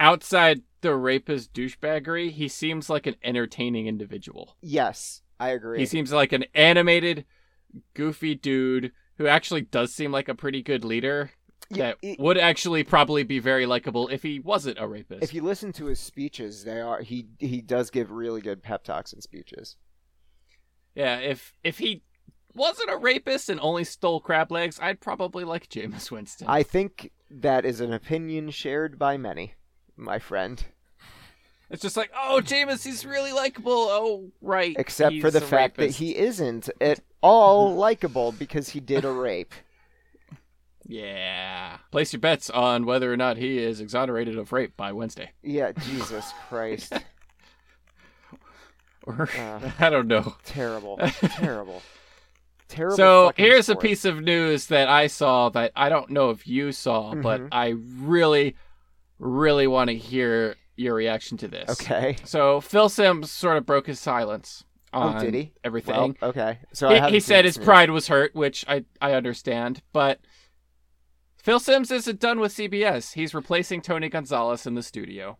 [0.00, 4.56] Outside the rapist douchebaggery, he seems like an entertaining individual.
[4.60, 5.78] Yes, I agree.
[5.78, 7.24] He seems like an animated,
[7.94, 11.30] goofy dude who actually does seem like a pretty good leader.
[11.70, 15.22] Yeah, that it- would actually probably be very likable if he wasn't a rapist.
[15.22, 18.82] if you listen to his speeches, they are he he does give really good pep
[18.84, 19.76] talks and speeches.
[20.94, 22.02] Yeah, if if he
[22.54, 26.46] wasn't a rapist and only stole crab legs, I'd probably like Jameis Winston.
[26.48, 29.54] I think that is an opinion shared by many,
[29.96, 30.64] my friend.
[31.70, 33.72] It's just like, oh, Jameis, he's really likable.
[33.72, 34.76] Oh, right.
[34.78, 35.98] Except for the fact rapist.
[35.98, 39.52] that he isn't at all likable because he did a rape.
[40.86, 41.78] Yeah.
[41.90, 45.30] Place your bets on whether or not he is exonerated of rape by Wednesday.
[45.42, 46.92] Yeah, Jesus Christ.
[49.04, 49.70] Or Uh.
[49.80, 50.36] I don't know.
[50.44, 50.98] Terrible.
[50.98, 51.82] Terrible.
[52.68, 52.96] Terrible.
[52.96, 56.72] So here's a piece of news that I saw that I don't know if you
[56.72, 57.48] saw, but Mhm.
[57.52, 57.68] I
[58.00, 58.56] really,
[59.18, 61.70] really want to hear your reaction to this.
[61.70, 62.16] Okay.
[62.24, 65.52] So Phil Simms sort of broke his silence on Oh, did he?
[65.62, 66.16] everything.
[66.20, 66.58] Well, okay.
[66.72, 70.20] So he, he said his pride was hurt, which I, I understand, but
[71.36, 73.12] Phil Simms isn't done with CBS.
[73.12, 75.36] He's replacing Tony Gonzalez in the studio.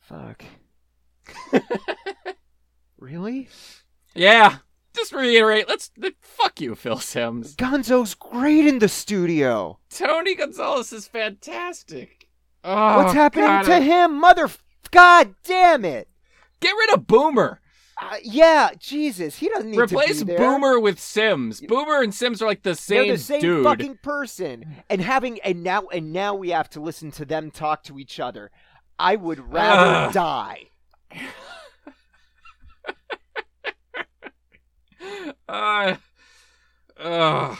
[0.00, 0.44] Fuck.
[2.98, 3.48] really?
[4.14, 4.58] Yeah,
[4.94, 5.68] just reiterate.
[5.68, 7.54] Let's fuck you, Phil Simms.
[7.56, 9.78] Gonzo's great in the studio.
[9.90, 12.28] Tony Gonzalez is fantastic.
[12.64, 14.18] Oh, What's happening God, to I- him?
[14.20, 14.48] Mother.
[14.90, 16.08] God damn it.
[16.60, 17.60] Get rid of Boomer.
[18.00, 19.36] Uh, yeah, Jesus.
[19.38, 20.38] He doesn't need Replace to be there.
[20.38, 21.60] Boomer with Simms.
[21.60, 23.64] Boomer and Simms are like the They're same, the same dude.
[23.64, 24.76] fucking person.
[24.88, 28.20] And having and now and now we have to listen to them talk to each
[28.20, 28.50] other.
[29.00, 30.12] I would rather Ugh.
[30.12, 30.62] die.
[35.48, 35.96] Uh,
[37.00, 37.56] ugh.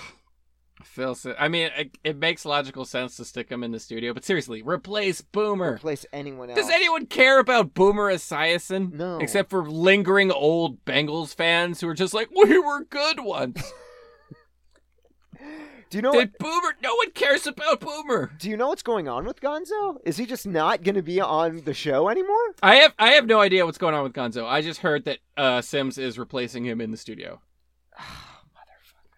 [0.84, 4.12] Phil said, I mean, it, it makes logical sense to stick him in the studio,
[4.12, 5.74] but seriously, replace Boomer.
[5.74, 6.58] Replace anyone else.
[6.58, 8.92] Does anyone care about Boomer Esiason?
[8.92, 9.18] No.
[9.18, 13.62] Except for lingering old Bengals fans who are just like, we were good once.
[15.90, 16.38] Do you know what?
[16.38, 16.74] Boomer?
[16.82, 18.30] No one cares about Boomer.
[18.38, 19.96] Do you know what's going on with Gonzo?
[20.04, 22.36] Is he just not going to be on the show anymore?
[22.62, 24.46] I have I have no idea what's going on with Gonzo.
[24.46, 27.40] I just heard that uh, Simms is replacing him in the studio.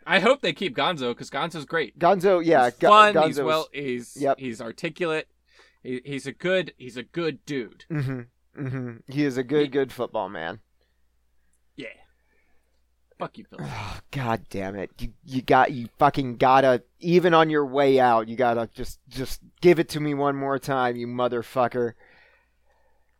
[0.06, 1.98] I hope they keep Gonzo because Gonzo's great.
[1.98, 3.14] Gonzo, yeah, he's fun.
[3.14, 3.68] Gonzo's, He's well.
[3.72, 4.38] He's Yep.
[4.38, 5.28] he's articulate.
[5.82, 6.72] He, he's a good.
[6.78, 7.84] He's a good dude.
[7.88, 8.20] hmm
[8.56, 10.60] hmm He is a good, He- good football man.
[11.76, 11.88] Yeah.
[13.20, 13.58] Fuck you, Phil.
[13.62, 14.90] Oh, God damn it!
[14.98, 18.28] You you got you fucking gotta even on your way out.
[18.28, 21.92] You gotta just just give it to me one more time, you motherfucker.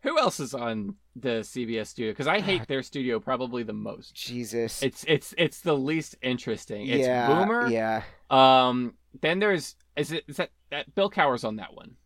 [0.03, 2.13] Who else is on the CBS studio?
[2.13, 4.15] Because I hate their studio probably the most.
[4.15, 4.83] Jesus.
[4.83, 6.87] It's it's it's the least interesting.
[6.87, 7.69] It's yeah, Boomer.
[7.69, 8.03] Yeah.
[8.31, 8.95] Um.
[9.21, 11.97] Then there's is it is that, that Bill Cowher's on that one.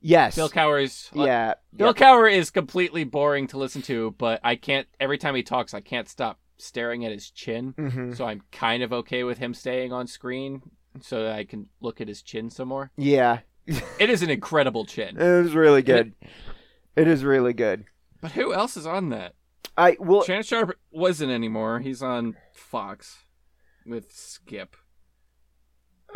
[0.00, 0.34] Yes.
[0.34, 1.54] Bill Cowher's yeah.
[1.74, 1.96] Bill yep.
[1.96, 4.88] Cowher is completely boring to listen to, but I can't.
[4.98, 7.74] Every time he talks, I can't stop staring at his chin.
[7.76, 10.62] hmm So I'm kind of okay with him staying on screen,
[11.00, 12.90] so that I can look at his chin some more.
[12.96, 13.40] Yeah.
[13.98, 15.16] It is an incredible chin.
[15.16, 16.14] It is really good.
[16.94, 17.84] It is really good.
[18.20, 19.34] But who else is on that?
[19.76, 21.80] I well Shannon Sharpe wasn't anymore.
[21.80, 23.18] He's on Fox
[23.84, 24.76] with Skip.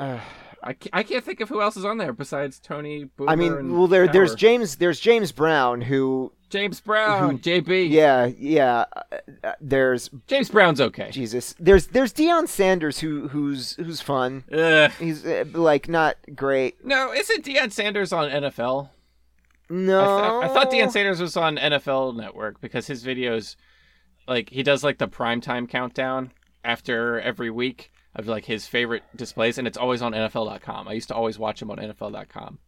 [0.00, 0.20] Uh,
[0.62, 3.04] I can't, I can't think of who else is on there besides Tony.
[3.04, 7.90] Boomer I mean, well there there's James there's James Brown who James Brown, who- JB.
[7.90, 9.02] yeah, yeah, uh,
[9.44, 11.10] uh, there's James Brown's okay.
[11.10, 11.54] Jesus.
[11.58, 14.44] There's there's Deion Sanders who who's who's fun.
[14.52, 14.90] Ugh.
[14.98, 16.84] He's uh, like not great.
[16.84, 18.88] No, isn't Deion Sanders on NFL?
[19.70, 20.00] No.
[20.02, 23.54] I, th- I thought Deion Sanders was on NFL Network because his videos,
[24.26, 26.32] like he does like the primetime countdown
[26.64, 30.88] after every week of like his favorite displays, and it's always on NFL.com.
[30.88, 32.58] I used to always watch him on NFL.com,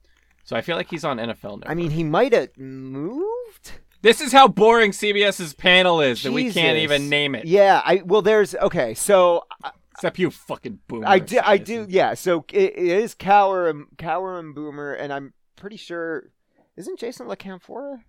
[0.44, 1.70] so I feel like he's on NFL Network.
[1.70, 3.72] I mean, he might have moved.
[4.02, 7.44] this is how boring CBS's panel is that we can't even name it.
[7.44, 8.94] Yeah, I well, there's okay.
[8.94, 11.06] So uh, Except you fucking boomer.
[11.06, 12.14] I do, I do, yeah.
[12.14, 16.30] So it, it is Cowher and Cowher and Boomer, and I'm pretty sure
[16.76, 18.02] isn't Jason La Canfora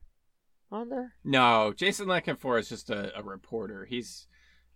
[0.71, 1.13] on there?
[1.23, 3.85] No, Jason La Canfora is just a, a reporter.
[3.85, 4.27] He's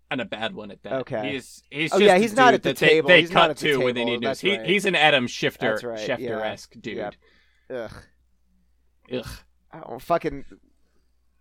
[0.10, 0.94] and a bad one at that.
[1.02, 1.32] Okay.
[1.34, 3.08] He's he's Oh, yeah, he's not at the they- table.
[3.10, 4.40] They, He's not cut the when they need news.
[4.42, 6.98] That's He, he's an Adam Schefter right, Schefter esque dude.
[6.98, 7.16] Yep.
[7.74, 7.92] Ugh.
[9.14, 9.28] Ugh.
[9.74, 10.46] Oh, fucking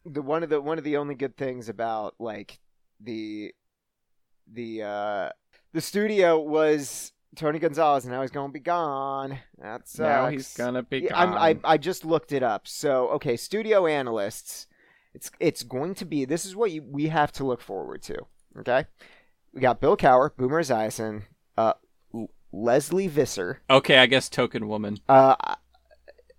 [0.05, 2.59] the one of the one of the only good things about like
[3.01, 3.53] the
[4.53, 5.29] the uh
[5.73, 9.39] the studio was Tony Gonzalez, and now he's gonna be gone.
[9.59, 9.99] That's.
[9.99, 11.35] Now he's gonna be Yeah, gone.
[11.35, 12.67] I'm, I I just looked it up.
[12.67, 14.67] So okay, studio analysts.
[15.15, 16.25] It's it's going to be.
[16.25, 18.17] This is what you, we have to look forward to.
[18.59, 18.85] Okay,
[19.53, 21.23] we got Bill Cowher, Boomer Esiason,
[21.57, 21.75] uh,
[22.53, 23.61] Lesley Visser.
[23.69, 24.99] okay, I guess token woman.
[25.09, 25.35] Uh,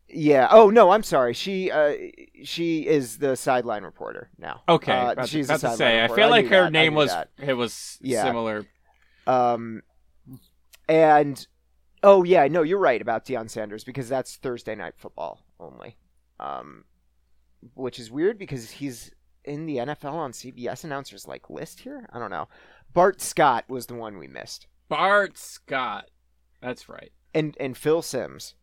[0.09, 0.47] yeah.
[0.49, 1.33] Oh no, I'm sorry.
[1.33, 1.93] She uh
[2.43, 4.61] she is the sideline reporter now.
[4.69, 6.03] Okay, Uh, she's about to sideline say.
[6.03, 6.71] I feel I like her that.
[6.71, 7.29] Name was that.
[7.37, 8.23] it was Yeah.
[8.23, 8.65] similar.
[9.27, 9.81] Um,
[10.87, 11.45] and
[12.03, 15.97] oh yeah, no, you're right about Deion Sanders because that's Thursday night football only.
[16.39, 16.85] Um,
[17.75, 19.11] which is weird because he's
[19.47, 22.07] in the NFL on CBS announcers like list here.
[22.11, 22.47] I don't know.
[22.93, 26.09] Bart Scott was the one we missed, Bart Scott.
[26.61, 27.11] That's right.
[27.33, 28.55] and and Phil Simms.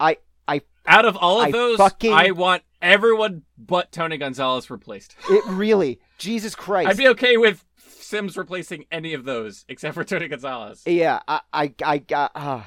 [0.00, 4.68] I I Out of all of I those, fucking- I want everyone but Tony Gonzalez
[4.70, 5.14] replaced.
[5.30, 6.88] it really Jesus Christ.
[6.90, 10.82] I'd be okay with Simms replacing any of those except for Tony Gonzalez.
[10.86, 12.32] yeah, I I I got.
[12.34, 12.62] Uh,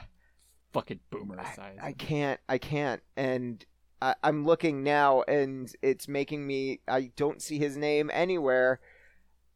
[0.74, 1.74] Fucking boomer I.
[1.82, 2.40] I can't.
[2.48, 3.02] I can't.
[3.16, 3.66] And
[4.02, 6.82] I, I'm looking now, and it's making me.
[6.88, 8.80] I don't see his name anywhere.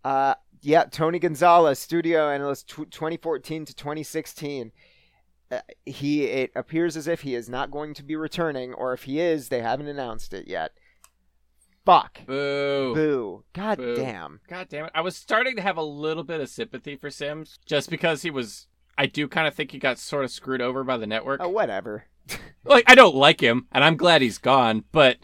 [0.04, 4.72] Uh, yeah, Tony Gonzalez, studio analyst, tw 2014 to 2016.
[5.52, 6.26] Uh, he.
[6.26, 9.50] It appears as if he is not going to be returning, or if he is,
[9.50, 10.72] they haven't announced it yet.
[11.86, 12.26] Fuck.
[12.26, 12.94] Boo.
[12.94, 13.44] Boo.
[13.54, 13.96] God Boo.
[13.96, 14.40] damn.
[14.48, 14.92] God damn it.
[14.94, 18.30] I was starting to have a little bit of sympathy for Simms just because he
[18.30, 18.68] was.
[18.98, 21.42] I do kind of think he got sort of screwed over by the network.
[21.42, 22.06] Oh, whatever.
[22.64, 25.18] Like, I don't like him, and I'm glad he's gone, but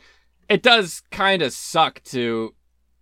[0.49, 2.55] it does kind of suck to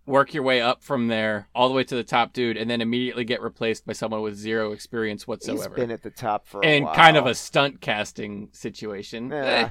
[0.06, 2.80] work your way up from there all the way to the top dude and then
[2.80, 5.74] immediately get replaced by someone with zero experience He's whatsoever.
[5.74, 9.30] been at the top for a and kind of a stunt casting situation.
[9.30, 9.44] Yeah.
[9.44, 9.68] Eh,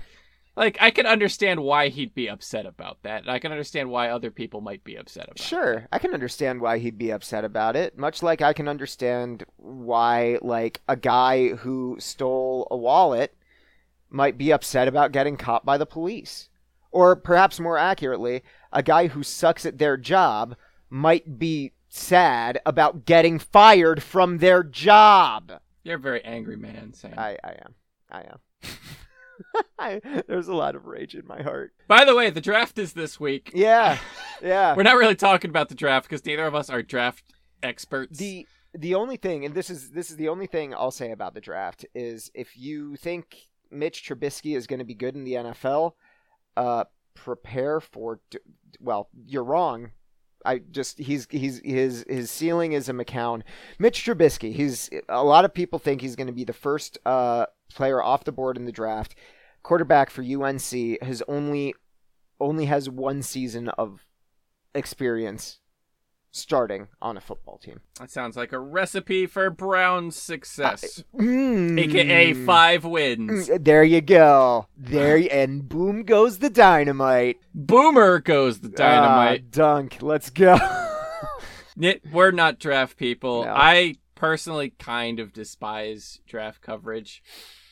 [0.58, 3.22] like I can understand why he'd be upset about that.
[3.22, 5.40] and I can understand why other people might be upset about.
[5.40, 7.98] Sure, I can understand why he'd be upset about it.
[7.98, 13.36] Much like I can understand why, like, a guy who stole a wallet
[14.16, 16.50] might be upset about getting caught by the police.
[16.92, 20.56] Or perhaps more accurately, a guy who sucks at their job
[20.90, 25.52] might be sad about getting fired from their job.
[25.84, 27.14] You're a very angry man, Sam.
[27.18, 27.76] I, I am.
[28.10, 28.40] I am.
[29.78, 31.74] I, there's a lot of rage in my heart.
[31.88, 33.52] By the way, the draft is this week.
[33.54, 33.98] Yeah,
[34.42, 34.74] yeah.
[34.76, 38.18] We're not really talking about the draft because neither of us are draft experts.
[38.18, 41.34] the the only thing, and this is this is the only thing I'll say about
[41.34, 45.34] the draft is if you think Mitch Trubisky is going to be good in the
[45.34, 45.94] NFL,
[46.58, 48.20] uh, prepare for.
[48.80, 49.92] Well, you're wrong.
[50.46, 53.42] I just he's he's his his ceiling is a McCown.
[53.80, 54.54] Mitch Trubisky.
[54.54, 58.24] He's a lot of people think he's going to be the first uh, player off
[58.24, 59.16] the board in the draft.
[59.64, 61.74] Quarterback for UNC has only
[62.40, 64.06] only has one season of
[64.76, 65.60] experience
[66.36, 67.80] starting on a football team.
[68.00, 71.80] that sounds like a recipe for Brown's success, Mm.
[71.80, 73.50] aka five wins.
[73.50, 74.68] Mm, There you go.
[74.78, 77.38] There and boom goes the dynamite.
[77.54, 79.44] Boomer goes the dynamite.
[79.46, 79.98] Ah, dunk.
[80.02, 80.58] Let's go.
[82.12, 83.44] We're not draft people.
[83.46, 83.54] No.
[83.56, 87.22] I personally kind of despise draft coverage.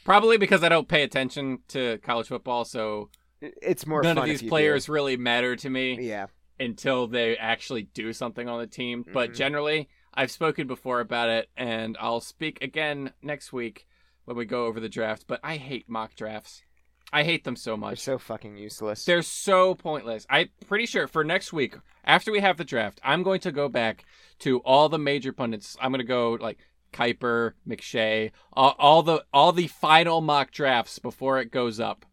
[0.04, 3.10] Probably because I don't pay attention to college football, so
[3.42, 4.50] it's more none of these you do.
[4.50, 6.28] players really matter to me Yeah.
[6.60, 9.06] Until they actually do something on the team.
[9.12, 9.36] But Mhm.
[9.36, 13.88] generally, I've spoken before about it, and I'll speak again next week
[14.26, 15.26] when we go over the draft.
[15.28, 16.64] But I hate mock drafts.
[17.12, 18.06] I hate them so much.
[18.06, 19.06] They're so fucking useless.
[19.06, 20.26] They're so pointless.
[20.30, 23.70] I'm pretty sure for next week, after we have the draft, I'm going to go
[23.70, 24.06] back
[24.40, 25.78] to all the major pundits.
[25.80, 26.58] I'm going to go like
[26.92, 32.06] Kiper, McShay, all, all the all the final mock drafts before it goes up.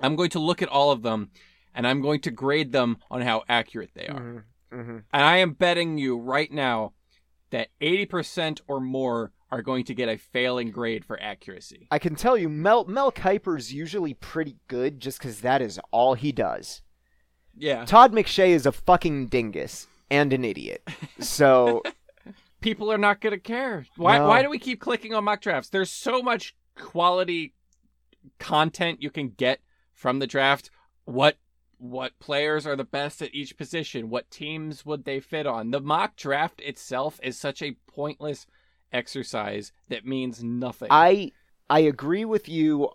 [0.00, 1.30] I'm going to look at all of them,
[1.76, 4.20] and I'm going to grade them on how accurate they are.
[4.20, 5.02] Mhm, mhm.
[5.12, 6.94] And I am betting you right now
[7.50, 11.86] that 80% or more are going to get a failing grade for accuracy.
[11.92, 16.14] I can tell you, Mel Mel Kiper's usually pretty good, just because that is all
[16.14, 16.82] he does.
[17.54, 17.84] Yeah.
[17.84, 20.82] Todd McShay is a fucking dingus and an idiot.
[21.20, 21.82] So
[22.60, 23.86] people are not going to care.
[23.96, 24.26] Why No.
[24.26, 25.68] why do we keep clicking on mock drafts?
[25.70, 27.54] There's so much quality
[28.38, 29.60] content you can get
[29.94, 30.70] from the draft.
[31.04, 31.36] What
[31.78, 34.10] what players are the best at each position?
[34.10, 35.70] What teams would they fit on?
[35.70, 38.46] The mock draft itself is such a pointless
[38.92, 40.88] exercise that means nothing.
[40.90, 41.32] I
[41.68, 42.90] I agree with you,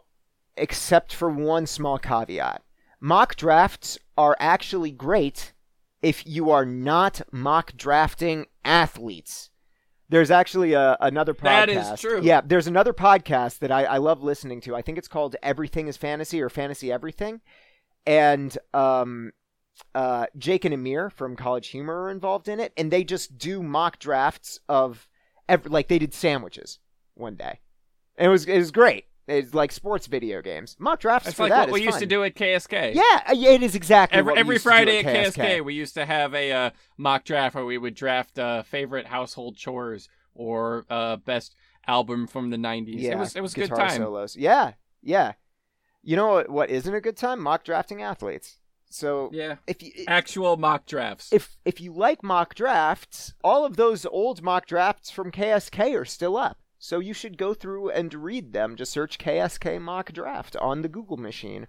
[0.56, 2.64] except for one small caveat.
[3.00, 5.54] Mock drafts are actually great
[6.02, 9.50] if you are not mock drafting athletes.
[10.10, 11.44] There's actually a, another podcast.
[11.44, 12.20] That is true.
[12.22, 14.76] Yeah, there's another podcast that I, I love listening to.
[14.76, 17.40] I think it's called Everything is Fantasy or Fantasy Everything.
[18.06, 19.32] And um,
[19.94, 22.74] uh, Jake and Amir from College Humor are involved in it.
[22.78, 25.08] And they just do mock drafts of,
[25.48, 26.80] every, like, they did sandwiches
[27.16, 27.60] one day.
[28.18, 29.06] And it was, it was great.
[29.28, 30.76] It's like sports video games.
[30.80, 32.96] Mock drafts it's for like that what we is used to do at KSK.
[32.96, 35.34] Yeah, uh, it is exactly Every, what we every used to do Friday at at
[35.34, 39.06] KSK, we used to have a uh, mock draft where we would draft uh, favorite
[39.06, 41.56] household chores or uh, best
[41.88, 42.96] album from the 90s.
[42.98, 44.02] Yeah, it was it was a good time.
[44.02, 44.36] solos.
[44.36, 45.34] Yeah, yeah.
[46.04, 46.50] You know what?
[46.50, 47.42] What isn't a good time?
[47.42, 48.58] Mock drafting athletes.
[48.90, 49.56] So Yeah.
[49.68, 51.32] if you Actual mock drafts.
[51.32, 56.06] if if you like mock drafts, all of those old mock drafts from KSK are
[56.06, 56.58] still up.
[56.78, 58.76] So you should go through and read them.
[58.76, 61.68] Just search KSK mock draft on the Google machine.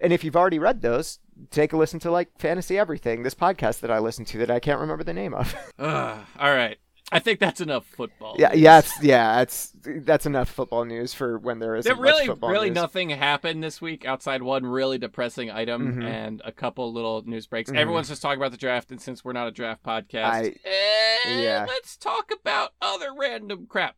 [0.00, 3.80] And if you've already read those, take a listen to like Fantasy Everything, this podcast
[3.80, 5.54] that I listen to that I can't remember the name of.
[5.78, 6.78] Ugh, all right.
[7.14, 8.36] I think that's enough football.
[8.38, 8.58] yeah, news.
[8.60, 12.70] yeah, that's yeah, that's that's enough football news for when there isn't There really, really
[12.70, 12.74] news.
[12.76, 16.04] nothing happened this week outside one really depressing item Mhm.
[16.04, 17.70] and a couple little news breaks.
[17.70, 17.76] Mhm.
[17.76, 21.42] Everyone's just talking about the draft, and since we're not a draft podcast, I- eh,
[21.42, 21.66] yeah.
[21.68, 23.96] let's talk about other random crap.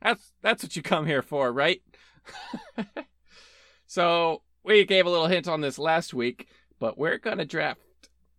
[0.00, 1.82] That's that's what you come here for, right?
[3.86, 6.46] so we gave a little hint on this last week,
[6.78, 7.80] but we're gonna draft.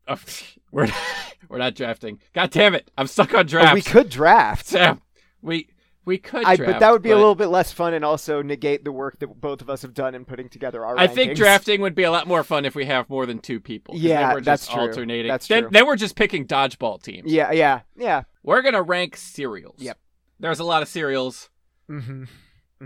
[0.07, 0.17] Oh,
[0.71, 0.87] we're
[1.49, 2.19] we're not drafting.
[2.33, 2.89] God damn it!
[2.97, 3.73] I'm stuck on Oh, drafts.
[3.73, 4.65] we could draft.
[4.67, 5.01] Sam,
[5.41, 5.67] we
[6.05, 6.43] we could.
[6.45, 8.91] I, draft, but that would be a little bit less fun and also negate the
[8.91, 11.95] work that both of us have done in putting together our I think drafting would
[11.95, 13.93] be a lot more fun if we have more than two people.
[13.95, 14.81] then Yeah, we're that's true.
[14.81, 15.29] alternating.
[15.29, 15.69] That's then, true.
[15.71, 17.31] then we're just picking dodgeball teams.
[17.31, 18.23] Yeah, yeah, yeah.
[18.43, 19.77] We're gonna rank cereals.
[19.79, 19.97] Yep.
[20.39, 21.49] There's a lot of cereals.
[21.89, 22.25] Mm-hmm.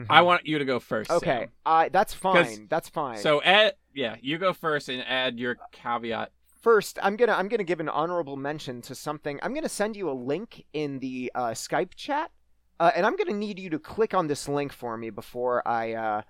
[0.09, 1.09] I want you to go first.
[1.09, 1.49] Okay, Sam.
[1.65, 2.67] I that's fine.
[2.69, 3.17] That's fine.
[3.17, 6.31] So add yeah, you go first and add your caveat.
[6.67, 9.39] First, I'm gonna I'm gonna give an honorable mention to something.
[9.41, 12.29] I'm gonna send you a link in the uh, Skype chat,
[12.77, 15.93] uh, and I'm gonna need you to click on this link for me before I
[15.93, 16.21] uh,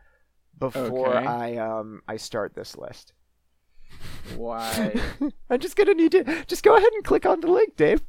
[0.56, 1.26] before Okay.
[1.26, 3.14] I um I start this list.
[4.36, 4.94] Why?
[5.50, 8.04] I'm just gonna need to just go ahead and click on the link, Dave,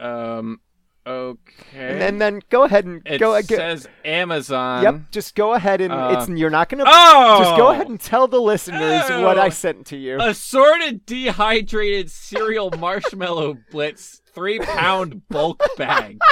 [0.00, 0.60] um.
[1.06, 1.38] Okay.
[1.74, 3.34] and then then go ahead and it go.
[3.34, 4.82] uh, go says Amazon.
[4.82, 7.38] Yep, just go ahead and Uh, it's you're not gonna Oh.
[7.44, 9.50] just go ahead and tell the listeners what I Oh.
[9.50, 10.18] sent to you.
[10.20, 16.18] Assorted dehydrated cereal marshmallow blitz three pound bulk bag.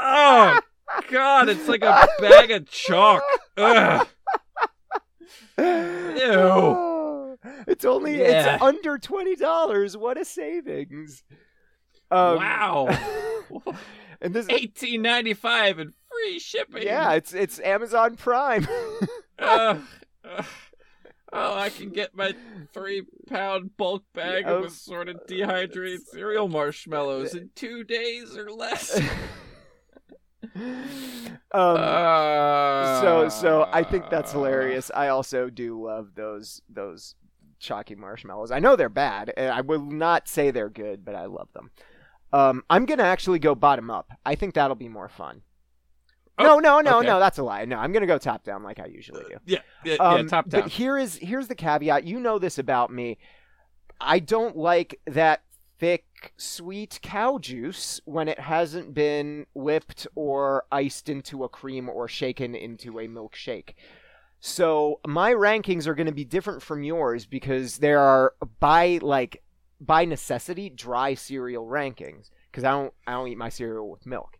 [0.00, 0.58] Oh
[1.10, 1.48] God!
[1.48, 3.22] It's like a bag of chalk.
[3.56, 4.06] Ugh.
[5.58, 7.38] Ew.
[7.66, 8.54] It's only Yeah.
[8.54, 9.96] it's under twenty dollars.
[9.96, 11.22] What a savings!
[12.10, 12.98] Um, wow.
[14.20, 16.82] And this, Eighteen ninety five and free shipping.
[16.82, 18.66] yeah, it's it's Amazon Prime.
[19.38, 19.80] Ugh.
[20.24, 20.44] Ugh.
[21.32, 22.34] oh, I can get my
[22.74, 29.00] three pound bulk bag of assorted dehydrated cereal marshmallows in two days or less.
[30.56, 30.84] um,
[31.52, 34.90] Uh, so so I think that's hilarious.
[34.94, 37.14] I also do love those those
[37.60, 38.50] chalky marshmallows.
[38.50, 41.70] I know they're bad, and I will not say they're good, but I love them.
[42.32, 44.12] Um, I'm gonna actually go bottom up.
[44.24, 45.42] I think that'll be more fun.
[46.40, 47.06] Oh, no, no, no, okay.
[47.08, 47.18] no.
[47.18, 47.64] That's a lie.
[47.64, 49.38] No, I'm gonna go top down like I usually do.
[49.44, 50.62] Yeah, yeah, Um, yeah top down.
[50.62, 52.04] But here is here's the caveat.
[52.04, 53.18] You know this about me.
[54.00, 55.42] I don't like that
[55.78, 62.08] thick, sweet cow juice when it hasn't been whipped or iced into a cream or
[62.08, 63.74] shaken into a milkshake.
[64.40, 69.42] So my rankings are going to be different from yours because there are by like
[69.80, 74.38] by necessity dry cereal rankings because I don't I don't eat my cereal with milk.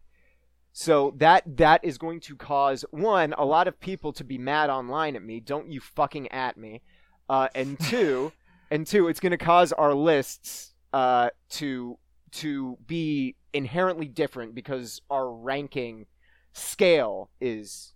[0.73, 4.71] So that that is going to cause one a lot of people to be mad
[4.71, 5.41] online at me.
[5.41, 6.83] Don't you fucking at me.
[7.29, 8.33] Uh, and two,
[8.71, 11.99] and two, it's going to cause our lists uh, to
[12.31, 16.07] to be inherently different because our ranking
[16.53, 17.95] scale is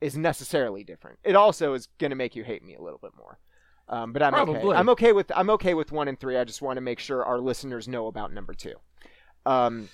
[0.00, 1.18] is necessarily different.
[1.24, 3.38] It also is going to make you hate me a little bit more.
[3.90, 4.70] Um, but I'm okay.
[4.70, 6.36] I'm okay with I'm okay with one and three.
[6.36, 8.74] I just want to make sure our listeners know about number two.
[9.44, 9.88] Um,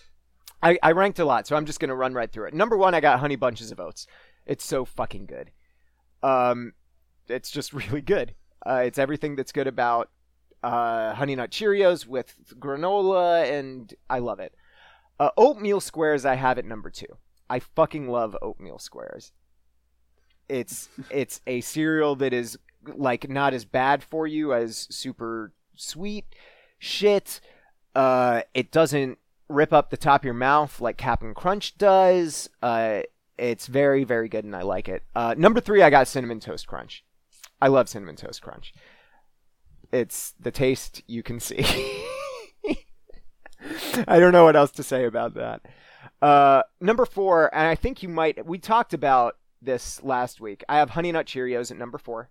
[0.63, 2.55] I, I ranked a lot, so I'm just gonna run right through it.
[2.55, 4.07] Number one, I got Honey Bunches of Oats.
[4.45, 5.51] It's so fucking good.
[6.23, 6.75] Um,
[7.27, 8.35] it's just really good.
[8.67, 10.11] Uh, it's everything that's good about
[10.63, 14.55] uh, Honey Nut Cheerios with granola, and I love it.
[15.19, 17.07] Uh, oatmeal squares, I have at number two.
[17.49, 19.33] I fucking love oatmeal squares.
[20.49, 22.59] It's it's a cereal that is
[22.95, 26.25] like not as bad for you as super sweet
[26.79, 27.41] shit.
[27.95, 29.19] Uh, it doesn't
[29.49, 32.51] rip up the top of your mouth like Cap'n Crunch does.
[32.63, 33.03] Uh,
[33.39, 35.03] it's very, very good, and I like it.
[35.15, 37.05] Uh, number three, I got Cinnamon Toast Crunch.
[37.61, 38.73] I love Cinnamon Toast Crunch.
[39.93, 41.65] It's the taste you can see.
[44.09, 45.63] I don't know what else to say about that.
[46.21, 48.45] Uh, number four, and I think you might.
[48.47, 50.65] We talked about this last week.
[50.69, 52.31] I have Honey Nut Cheerios at number four.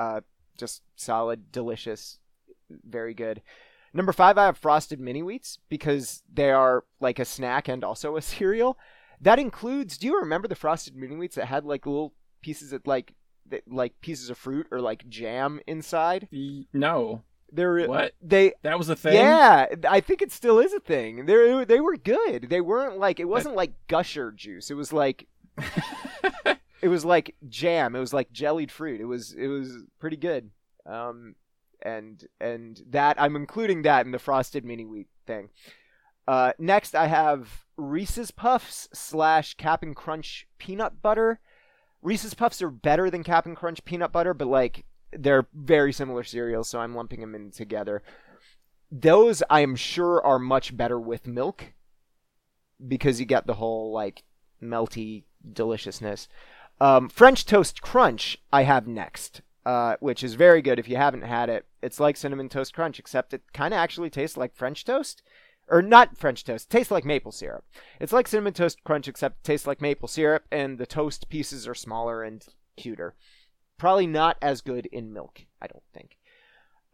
[0.00, 0.20] Uh,
[0.56, 2.18] just solid, delicious,
[2.88, 3.42] very good.
[3.92, 8.16] Number five, I have Frosted Mini Wheats because they are like a snack and also
[8.16, 8.78] a cereal.
[9.20, 9.98] That includes.
[9.98, 13.14] Do you remember the Frosted Mini Wheats that had like little pieces of like
[13.50, 16.28] that, like pieces of fruit or like jam inside?
[16.72, 17.22] No,
[17.52, 18.12] They're What?
[18.22, 18.52] they.
[18.62, 19.14] that was a thing.
[19.14, 21.26] Yeah, I think it still is a thing.
[21.26, 22.46] They they were good.
[22.48, 24.70] They weren't like it wasn't like gusher juice.
[24.70, 25.26] It was like
[26.82, 27.94] it was like jam.
[27.94, 29.00] It was like jellied fruit.
[29.00, 30.50] It was it was pretty good.
[30.86, 31.34] Um,
[31.82, 35.50] and and that I'm including that in the frosted mini wheat thing.
[36.26, 41.40] Uh, next I have Reese's Puffs slash Cap'n Crunch peanut butter.
[42.02, 46.68] Reese's Puffs are better than Cap'n Crunch peanut butter, but like they're very similar cereals,
[46.68, 48.02] so I'm lumping them in together.
[48.92, 51.72] Those I am sure are much better with milk
[52.86, 54.22] because you get the whole like
[54.62, 56.28] melty deliciousness.
[56.80, 61.22] Um, French Toast Crunch I have next, uh, which is very good if you haven't
[61.22, 61.66] had it.
[61.82, 65.22] It's like Cinnamon Toast Crunch, except it kind of actually tastes like French toast.
[65.68, 67.64] Or not French toast, tastes like maple syrup.
[68.00, 71.68] It's like Cinnamon Toast Crunch, except it tastes like maple syrup, and the toast pieces
[71.68, 72.44] are smaller and
[72.76, 73.14] cuter.
[73.78, 76.16] Probably not as good in milk, I don't think.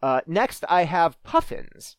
[0.03, 1.97] Uh, next, I have Puffins.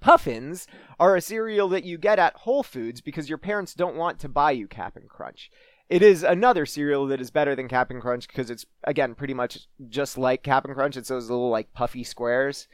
[0.00, 0.66] Puffins
[0.98, 4.28] are a cereal that you get at Whole Foods because your parents don't want to
[4.30, 5.50] buy you Cap'n Crunch.
[5.92, 9.68] It is another cereal that is better than Cap'n Crunch because it's again pretty much
[9.90, 10.96] just like Cap'n Crunch.
[10.96, 12.66] It's those little like puffy squares,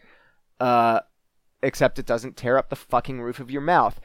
[0.60, 1.00] uh,
[1.60, 3.98] except it doesn't tear up the fucking roof of your mouth.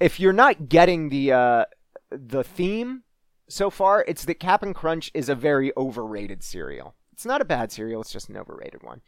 [0.00, 1.64] If you're not getting the uh,
[2.10, 3.02] the theme
[3.46, 6.94] so far, it's that Cap'n Crunch is a very overrated cereal.
[7.12, 9.02] It's not a bad cereal; it's just an overrated one.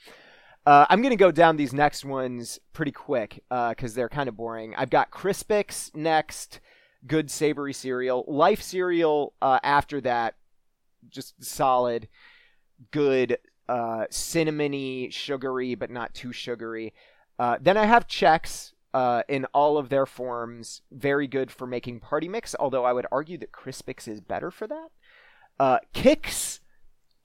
[0.67, 4.75] Uh, I'm gonna go down these next ones pretty quick because they're kind of boring.
[4.77, 6.61] I've got Crispix next,
[7.07, 8.25] good savory cereal.
[8.27, 10.35] Life cereal uh, after that,
[11.09, 12.09] just solid,
[12.91, 13.39] good,
[13.69, 16.93] uh, cinnamony, sugary but not too sugary.
[17.39, 22.01] Uh, then I have Chex uh, in all of their forms, very good for making
[22.01, 22.55] party mix.
[22.59, 24.89] Although I would argue that Crispix is better for that.
[25.59, 26.61] Uh, Kix,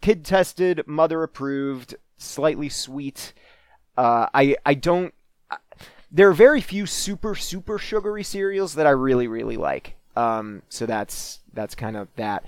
[0.01, 3.33] kid tested, mother approved, slightly sweet.
[3.97, 5.13] Uh, I I don't.
[6.11, 9.95] There are very few super super sugary cereals that I really really like.
[10.15, 12.43] Um, so that's that's kind of that.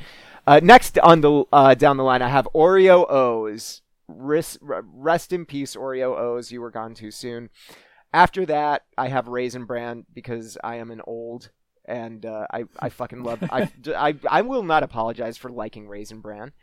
[0.48, 3.82] Uh, next on the uh, down the line, I have Oreo O's.
[4.12, 6.52] Rest, rest in peace, Oreo O's.
[6.52, 7.52] You were gone too soon.
[8.12, 11.52] After that, I have Raisin Bran because I am an old
[11.86, 16.22] and uh, I I fucking love I, I I will not apologize for liking Raisin
[16.22, 16.54] Bran.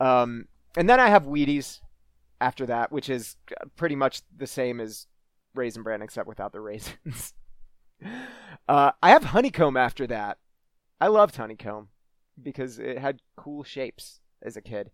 [0.00, 1.80] Um, and then I have Wheaties
[2.40, 3.36] after that, which is
[3.76, 5.06] pretty much the same as
[5.54, 7.34] Raisin Bran except without the raisins.
[8.68, 10.38] uh, I have Honeycomb after that.
[11.00, 11.88] I loved Honeycomb
[12.40, 14.90] because it had cool shapes as a kid.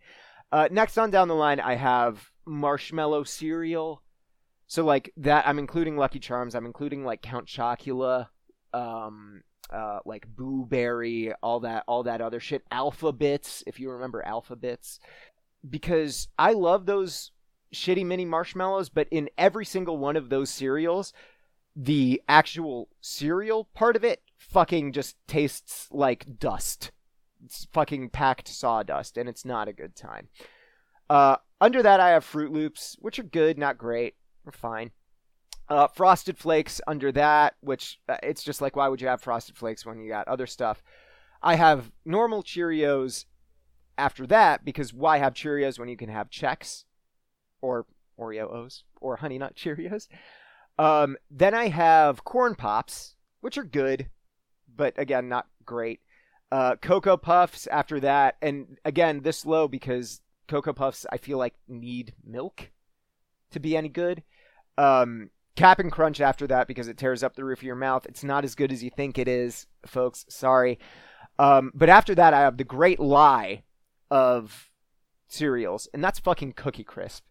[0.50, 4.02] Uh, next on down the line, I have marshmallow cereal.
[4.66, 6.54] So like that, I'm including Lucky Charms.
[6.54, 8.28] I'm including like Count Chocula,
[8.72, 12.62] um, uh, like Boo Berry, all that, all that other shit.
[12.70, 15.00] Alpha Bits, if you remember Alpha Bits,
[15.68, 17.32] because I love those
[17.74, 18.88] shitty mini marshmallows.
[18.88, 21.12] But in every single one of those cereals,
[21.74, 26.92] the actual cereal part of it fucking just tastes like dust
[27.44, 30.28] it's fucking packed sawdust, and it's not a good time.
[31.08, 34.14] Uh, under that, I have Fruit Loops, which are good, not great.
[34.44, 34.90] They're fine.
[35.68, 39.56] Uh, Frosted Flakes under that, which uh, it's just like, why would you have Frosted
[39.56, 40.82] Flakes when you got other stuff?
[41.42, 43.26] I have normal Cheerios
[43.96, 46.84] after that because why have Cheerios when you can have Chex
[47.60, 47.86] or
[48.18, 50.08] Oreo O's or Honey Nut Cheerios?
[50.78, 54.10] Um, then I have Corn Pops, which are good,
[54.74, 56.00] but again, not great.
[56.50, 61.54] Uh, Cocoa Puffs after that, and again, this low because Cocoa Puffs I feel like
[61.66, 62.70] need milk
[63.50, 64.22] to be any good.
[64.78, 68.06] Um, Cap'n Crunch after that because it tears up the roof of your mouth.
[68.06, 70.24] It's not as good as you think it is, folks.
[70.28, 70.78] Sorry.
[71.38, 73.64] Um, but after that, I have the great lie
[74.10, 74.70] of
[75.26, 77.24] cereals, and that's fucking Cookie Crisp.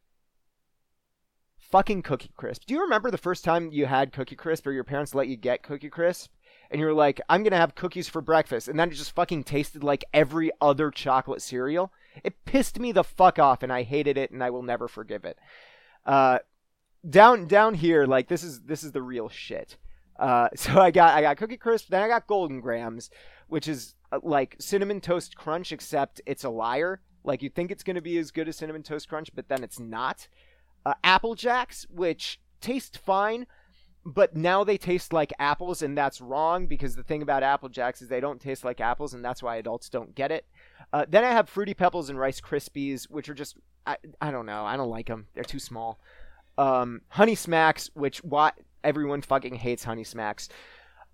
[1.69, 2.63] Fucking Cookie Crisp.
[2.65, 5.35] Do you remember the first time you had Cookie Crisp or your parents let you
[5.35, 6.31] get Cookie Crisp?
[6.69, 9.83] and you're like, I'm gonna have cookies for breakfast, and then it just fucking tasted
[9.83, 11.91] like every other chocolate cereal.
[12.23, 15.25] It pissed me the fuck off, and I hated it, and I will never forgive
[15.25, 15.37] it.
[16.05, 16.39] Uh,
[17.07, 19.77] down down here, like this is this is the real shit.
[20.19, 23.09] Uh, so I got I got Cookie Crisp, then I got Golden Grams,
[23.47, 27.01] which is uh, like cinnamon toast crunch, except it's a liar.
[27.23, 29.79] Like you think it's gonna be as good as cinnamon toast crunch, but then it's
[29.79, 30.27] not.
[30.87, 33.45] Uh, Apple Jacks, which taste fine,
[34.05, 38.01] but now they taste like apples and that's wrong because the thing about apple jacks
[38.01, 40.45] is they don't taste like apples and that's why adults don't get it.
[40.93, 44.45] Uh, then i have fruity pebbles and rice krispies which are just i, I don't
[44.45, 45.99] know i don't like them they're too small.
[46.57, 50.47] Um, honey smacks which what everyone fucking hates honey smacks.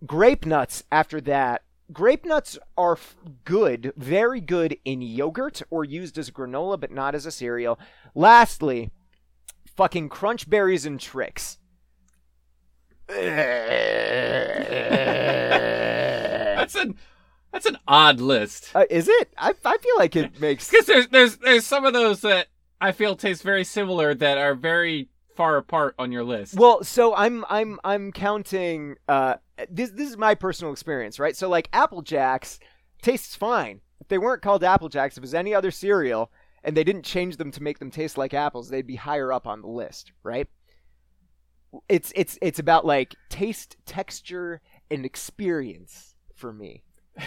[0.06, 6.20] Grape nuts after that grape nuts are f- good very good in yogurt or used
[6.20, 7.80] as granola but not as a cereal.
[8.14, 8.92] Lastly
[9.76, 11.58] fucking crunch berries and Trix.
[13.08, 13.16] that's
[16.76, 16.96] an
[17.52, 18.72] that's an odd list.
[18.74, 19.34] Uh, is it?
[19.38, 22.48] I, I feel like it makes because there's there's there's some of those that
[22.82, 26.56] I feel taste very similar that are very far apart on your list.
[26.56, 28.96] Well, so I'm I'm I'm counting.
[29.08, 29.36] Uh,
[29.70, 31.36] this this is my personal experience, right?
[31.36, 32.60] So like Apple Jacks
[33.02, 33.82] tastes fine.
[34.02, 36.32] If they weren't called Apple Jacks, if it was any other cereal,
[36.64, 39.48] and they didn't change them to make them taste like apples, they'd be higher up
[39.48, 40.48] on the list, right?
[41.90, 44.62] it's it's it's about like taste, texture,
[44.92, 46.84] and experience for me,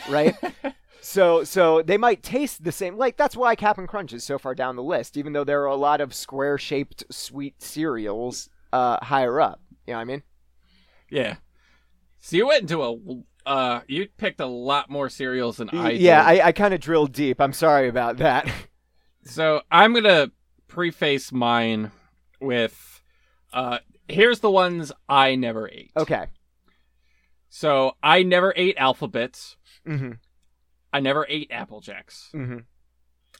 [0.08, 0.34] right?
[1.00, 2.96] so so they might taste the same.
[2.96, 5.66] Like that's why Cap'n Crunch is so far down the list, even though there are
[5.66, 9.60] a lot of square-shaped sweet cereals uh, higher up.
[9.86, 10.22] You know what I mean?
[11.10, 11.36] Yeah.
[12.18, 16.32] So you went into a uh, you picked a lot more cereals than I yeah,
[16.32, 16.40] did.
[16.40, 17.40] I, I kind of drilled deep.
[17.40, 18.50] I'm sorry about that.
[19.26, 20.30] so I'm gonna
[20.68, 21.90] preface mine
[22.40, 23.02] with
[23.52, 25.92] uh, here's the ones I never ate.
[25.96, 26.26] Okay.
[27.48, 29.56] So I never ate Alpha Bits.
[29.86, 30.12] Mm-hmm.
[30.92, 32.30] I never ate Apple Jacks.
[32.34, 32.58] Mm-hmm.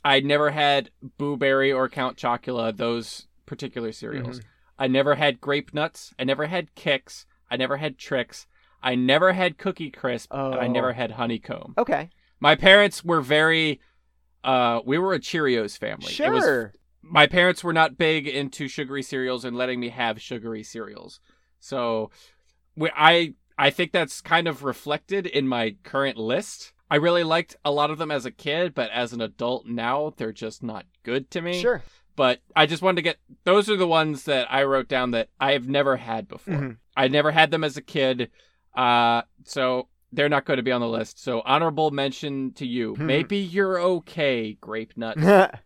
[0.05, 4.39] I never had blueberry or Count Chocula, those particular cereals.
[4.39, 4.49] Mm-hmm.
[4.79, 6.15] I never had Grape Nuts.
[6.19, 7.25] I never had Kix.
[7.51, 8.47] I never had Trix.
[8.83, 10.29] I never had Cookie Crisp.
[10.31, 10.53] Oh.
[10.53, 11.75] And I never had Honeycomb.
[11.79, 12.11] Okay.
[12.41, 13.81] My parents were very.
[14.45, 16.13] Uh, we were a Cheerios family.
[16.19, 16.73] It was Sure.
[17.03, 21.21] my parents were not big into sugary cereals and letting me have sugary cereals.
[21.61, 22.11] So
[22.77, 26.73] we, I I think that's kind of reflected in my current list.
[26.91, 30.13] I really liked a lot of them as a kid, but as an adult now,
[30.17, 31.61] they're just not good to me.
[31.61, 31.83] Sure.
[32.15, 35.29] But I just wanted to get those are the ones that I wrote down that
[35.41, 36.55] I've never had before.
[36.55, 36.77] Mhm.
[36.97, 38.31] I never had them as a kid.
[38.75, 41.23] Uh so they're not going to be on the list.
[41.23, 42.95] So honorable mention to you.
[42.95, 43.07] Hmm.
[43.07, 45.19] Maybe you're okay, grape nut.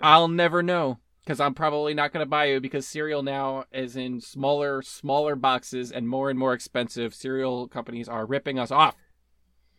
[0.00, 3.96] I'll never know because I'm probably not going to buy you because cereal now is
[3.96, 7.14] in smaller, smaller boxes and more and more expensive.
[7.14, 8.96] Cereal companies are ripping us off.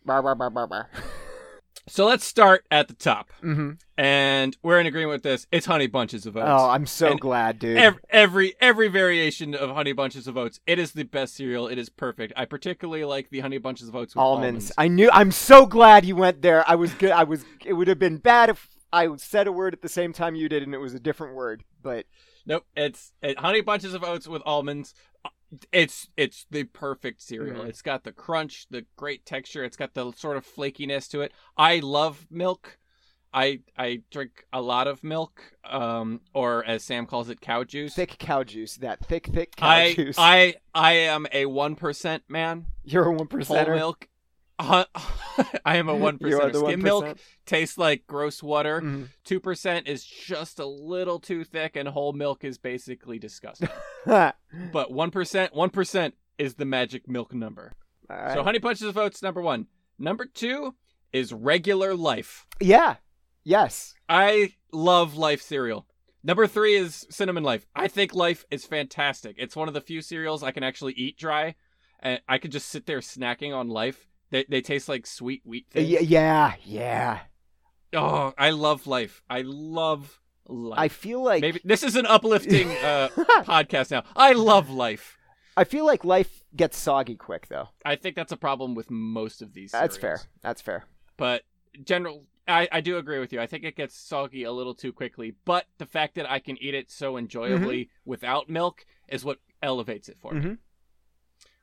[0.04, 0.90] Bar, bar, bar, bar, bar.
[1.88, 3.70] So let's start at the top, Mm-hmm.
[3.98, 5.46] and we're in agreement with this.
[5.50, 6.46] It's Honey Bunches of Oats.
[6.48, 7.76] Oh, I'm so And glad, dude.
[7.78, 11.66] Every, every every variation of Honey Bunches of Oats, it is the best cereal.
[11.66, 12.32] It is perfect.
[12.36, 14.70] I particularly like the Honey Bunches of Oats with almonds.
[14.70, 14.72] almonds.
[14.78, 15.10] I knew.
[15.12, 16.68] I'm so glad you went there.
[16.68, 17.10] I was good.
[17.10, 17.44] I was.
[17.64, 20.48] It would have been bad if I said a word at the same time you
[20.48, 21.64] did, and it was a different word.
[21.82, 22.04] But
[22.46, 24.94] Nope, it's it, Honey Bunches of Oats with almonds.
[25.72, 27.64] It's it's the perfect cereal.
[27.64, 27.68] Mhm.
[27.68, 29.64] It's got the crunch, the great texture.
[29.64, 31.32] It's got the sort of flakiness to it.
[31.56, 32.78] I love milk.
[33.32, 37.94] I I drink a lot of milk, um, or as Sam calls it, cow juice.
[37.94, 38.76] thick cow juice.
[38.76, 40.16] That thick, thick cow I juice.
[40.18, 42.66] I I am a one percent man.
[42.84, 43.74] You're a one Whole percenter.
[43.76, 44.08] milk.
[44.60, 44.84] Uh,
[45.64, 46.54] I am a one percent.
[46.54, 46.82] Skim 1%.
[46.82, 48.80] milk tastes like gross water.
[48.82, 49.08] Mhm.
[49.24, 53.68] Two percent is just a little too thick, and whole milk is basically disgusting.
[54.72, 57.72] But one percent, one percent is the magic milk number.
[58.08, 58.34] right.
[58.34, 59.66] So Honey Bunches of Oats, number one.
[59.98, 60.74] Number two
[61.12, 62.46] is regular life.
[62.60, 62.96] yeah.
[63.42, 63.94] Yes.
[64.08, 65.86] I love Life cereal.
[66.22, 67.66] Number three is Cinnamon Life.
[67.74, 69.36] I think Life is fantastic.
[69.38, 71.54] It's one of the few cereals I can actually eat dry,
[72.00, 74.06] and I could just sit there snacking on Life.
[74.30, 75.92] They they taste like sweet wheat Uh, things.
[75.92, 76.54] y- yeah.
[76.64, 77.18] Yeah.
[77.92, 79.22] Oh, I love Life.
[79.28, 80.78] I love Life.
[80.78, 83.08] I feel like Maybe this is an uplifting uh,
[83.44, 84.04] podcast now.
[84.16, 85.16] I love Life.
[85.56, 87.68] I feel like life gets soggy quick though.
[87.84, 89.72] I think that's a problem with most of these.
[89.72, 90.22] That's cereals.
[90.22, 90.28] fair.
[90.42, 90.84] That's fair.
[91.16, 91.42] but
[91.84, 93.40] general I, I do agree with you.
[93.40, 96.56] I think it gets soggy a little too quickly, but the fact that I can
[96.60, 98.10] eat it so enjoyably Mm-hmm.
[98.10, 100.40] without milk is what elevates it for me.
[100.40, 100.58] Mhm.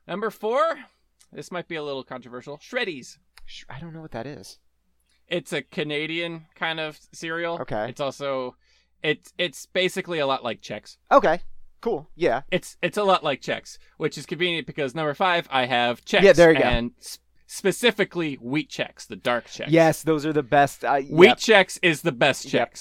[0.06, 0.78] Number four,
[1.32, 2.58] this might be a little controversial.
[2.58, 3.18] Shreddies.
[3.44, 4.58] Sh- I don't know what that is.
[5.26, 7.58] It's a Canadian kind of cereal.
[7.60, 7.88] Okay.
[7.90, 8.56] It's also
[9.02, 10.96] it's it's basically a lot like Chex.
[11.12, 11.40] Okay.
[11.80, 12.08] Cool.
[12.16, 12.42] Yeah.
[12.50, 16.22] It's it's a lot like Chex, which is convenient because number five I have Chex.
[16.22, 16.64] Yeah, there you go.
[16.64, 19.66] And s- specifically wheat Chex, the dark Chex.
[19.68, 20.82] Yes, those are the best.
[21.10, 21.38] Wheat yep.
[21.38, 22.74] Chex is the best Yep.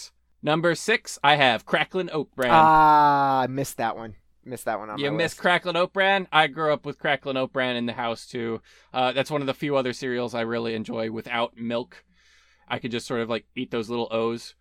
[0.43, 2.51] Number six, I have Cracklin' Oat Bran.
[2.53, 4.15] Ah, I missed that one.
[4.47, 5.41] Missed that one on you my miss list.
[5.41, 6.27] Cracklin' Oat Bran?
[6.31, 8.61] I grew up with Cracklin' Oat Bran in the house too.
[8.93, 12.05] Uh, that's one of the few other cereals I really enjoy without milk.
[12.67, 14.55] I could just sort of like eat those little O's.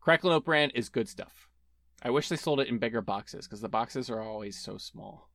[0.00, 1.48] Cracklin' Oat Bran is good stuff.
[2.02, 5.28] I wish they sold it in bigger boxes because the boxes are always so small.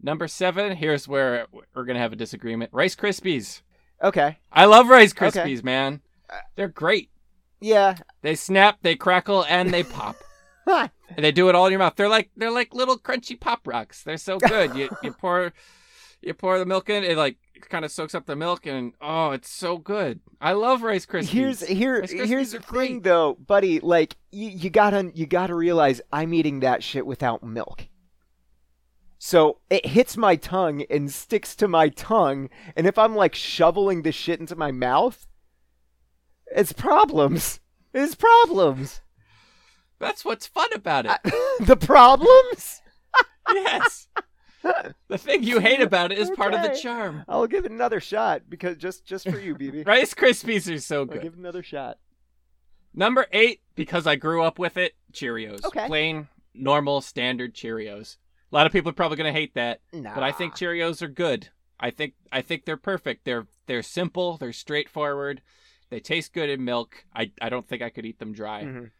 [0.00, 2.70] Number seven, here's where we're gonna have a disagreement.
[2.72, 3.60] Rice Krispies.
[4.02, 4.38] Okay.
[4.50, 5.28] I love Rice Okay.
[5.30, 6.00] Krispies, man.
[6.54, 7.10] They're great.
[7.60, 7.96] Yeah.
[8.22, 10.16] They snap, they crackle, and they pop.
[11.16, 11.94] And they do it all in your mouth.
[11.96, 14.02] They're like they're like little crunchy pop rocks.
[14.02, 14.74] They're so good.
[14.74, 15.52] you you pour
[16.20, 17.38] you pour the milk in, it like
[17.68, 20.20] kind of soaks up the milk, and oh, it's so good.
[20.40, 21.28] I love Rice Krispies.
[21.28, 23.80] Here's here here's the thing though, buddy.
[23.80, 27.88] Like you, you gotta you gotta realize I'm eating that shit without milk.
[29.18, 34.02] So it hits my tongue and sticks to my tongue, and if I'm like shoveling
[34.02, 35.26] the shit into my mouth,
[36.54, 37.60] it's problems.
[37.94, 39.00] It's problems.
[39.98, 41.18] That's what's fun about it.
[41.60, 42.82] the problems.
[43.50, 44.08] yes.
[45.08, 47.22] The thing you hate about it is part of the charm.
[47.28, 49.86] I'll give it another shot because just just for you, BB.
[49.86, 51.18] Rice Krispies are so good.
[51.18, 51.98] I'll give it another shot.
[52.92, 55.64] Number eight, because I grew up with it, Cheerios.
[55.64, 55.86] Okay.
[55.86, 58.16] Plain, normal, standard Cheerios.
[58.50, 59.82] A lot of people are probably gonna hate that.
[59.92, 60.14] Nah.
[60.14, 61.50] but I think Cheerios are good.
[61.78, 63.24] I think I think they're perfect.
[63.24, 64.36] They're they're simple.
[64.36, 65.42] They're straightforward.
[65.90, 67.04] They taste good in milk.
[67.14, 68.64] I I don't think I could eat them dry.
[68.64, 68.90] Mhm.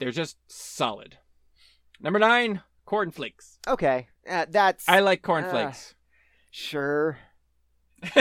[0.00, 1.18] They're just solid.
[2.00, 3.58] Number nine, cornflakes.
[3.68, 5.94] Okay, uh, that's I like cornflakes.
[6.50, 7.18] sure.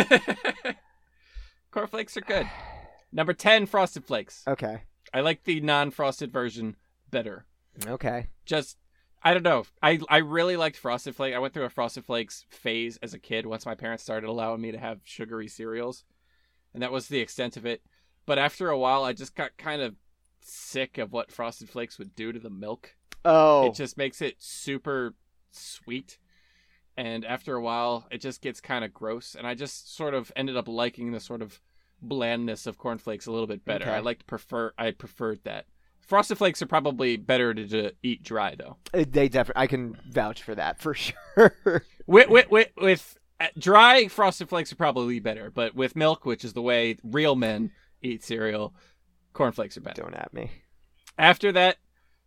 [1.71, 2.47] cornflakes are good.
[3.13, 4.43] Number ten, frosted flakes.
[4.45, 4.81] Okay,
[5.13, 6.75] I like the non-frosted version
[7.09, 7.45] better.
[7.87, 8.27] okay.
[8.45, 8.77] Just
[9.23, 9.63] I don't know.
[9.81, 11.35] I I really liked frosted flakes.
[11.35, 14.59] I went through a frosted flakes phase as a kid once my parents started allowing
[14.59, 16.03] me to have sugary cereals,
[16.73, 17.81] and that was the extent of it.
[18.25, 19.95] But after a while, I just got kind of
[20.49, 22.95] sick of what frosted flakes would do to the milk.
[23.25, 25.15] Oh, It just makes it super
[25.51, 26.17] sweet.
[26.97, 29.35] And after a while, it just gets kind of gross.
[29.35, 31.61] And I just sort of ended up liking the sort of
[32.01, 33.85] blandness of cornflakes a little bit better.
[33.85, 33.93] Okay.
[33.95, 35.65] I liked prefer I preferred that.
[36.01, 38.77] Frosted flakes are probably better to, to eat dry though.
[38.93, 39.61] Uh, they definitely.
[39.61, 41.83] I can vouch for that for sure.
[42.07, 46.43] With with with, with uh, dry frosted flakes are probably better, but with milk, which
[46.43, 47.71] is the way real men
[48.01, 48.73] eat cereal,
[49.39, 50.01] cornflakes are better.
[50.01, 50.51] Don't at me.
[51.17, 51.77] After that,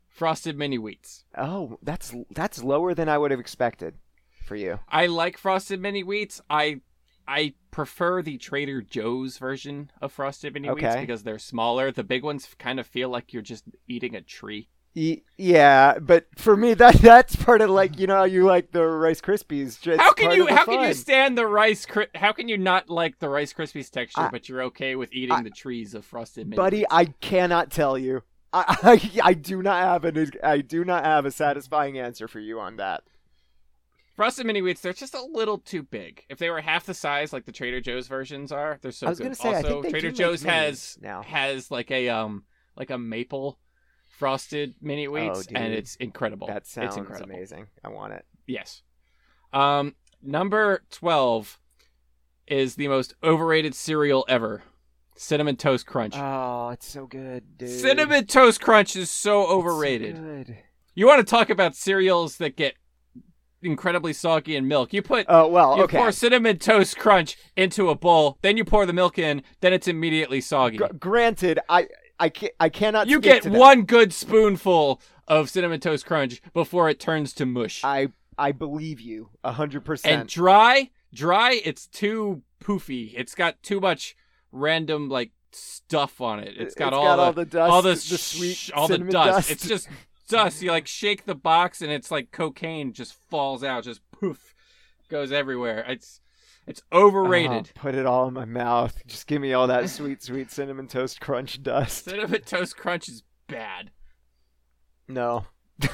[0.09, 1.25] frosted mini wheats.
[1.37, 3.95] Oh, that's that's lower than I would have expected
[4.47, 4.81] for you.
[4.89, 6.41] I like frosted mini wheats.
[6.49, 6.81] I
[7.29, 11.93] I prefer the Trader Joe's version of frosted mini wheats because they're smaller.
[11.93, 14.69] The big ones kind of feel like you're just eating a tree.
[14.95, 18.85] Yeah, but for me, that that's part of like you know how you like the
[18.87, 19.87] Rice Krispies.
[19.87, 23.19] It's how can you how can you stand the rice how can you not like
[23.19, 26.47] the rice krispies texture I- but you're okay with eating I- the trees of frosted
[26.47, 26.85] mini buddy?
[26.91, 28.23] I cannot tell you.
[28.53, 28.77] I,
[29.23, 32.61] I I do not have an I do not have a satisfying answer for you
[32.61, 33.03] on that.
[34.15, 37.33] frosted mini wheats they're just a little too big if they were half the size
[37.33, 39.69] like the trader joe's versions are they're so I was good gonna say, I also
[39.81, 41.23] think they trader joe's has now.
[41.23, 42.45] has like a um
[42.77, 43.59] like a maple
[44.23, 47.67] frosted mini wheats Oh, and it's incredible That sounds it's incredible amazing.
[47.85, 48.25] I want it.
[48.47, 48.83] yes
[49.53, 51.59] um number 12
[52.47, 54.63] is the most overrated cereal ever
[55.17, 57.69] cinnamon toast crunch Oh, it's so good, dude.
[57.69, 60.57] cinnamon toast crunch is so so overrated good.
[60.95, 62.75] you want to talk about cereals that get
[63.61, 65.97] incredibly soggy in milk you put Oh well, you okay.
[65.99, 69.89] pour cinnamon toast crunch into a bowl then you pour the milk in then it's
[69.89, 71.89] immediately soggy Gr- granted, I
[72.23, 73.09] I can I cannot.
[73.09, 78.09] you get one good spoonful of cinnamon toast crunch before it turns to mush I
[78.39, 80.21] I believe you a hundred and percent.
[80.21, 84.15] And dry dry it's too poofy it's got too much
[84.53, 87.97] random like stuff on it it's got all the all the dust, all the, the
[87.97, 89.51] sh- sweet, all the cinnamon dust.
[89.51, 89.89] It's just
[90.29, 90.63] dust.
[90.63, 94.55] You like shake the box and it's like cocaine just falls out, just poof,
[95.09, 95.85] goes everywhere.
[95.89, 96.21] It's
[96.67, 97.71] it's overrated.
[97.77, 99.03] Oh, put it all in my mouth.
[99.07, 102.05] Just give me all that sweet, sweet cinnamon toast crunch dust.
[102.05, 103.91] Cinnamon toast crunch is bad.
[105.09, 105.47] No.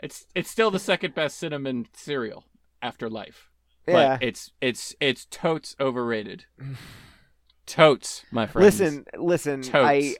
[0.00, 2.44] It's it's still the second best cinnamon cereal
[2.82, 3.48] after Life,
[3.88, 4.18] Yeah.
[4.18, 6.44] but it's it's it's totes overrated.
[7.64, 8.80] totes, my friends.
[8.80, 9.62] Listen, listen.
[9.62, 9.74] Totes.
[9.88, 10.16] I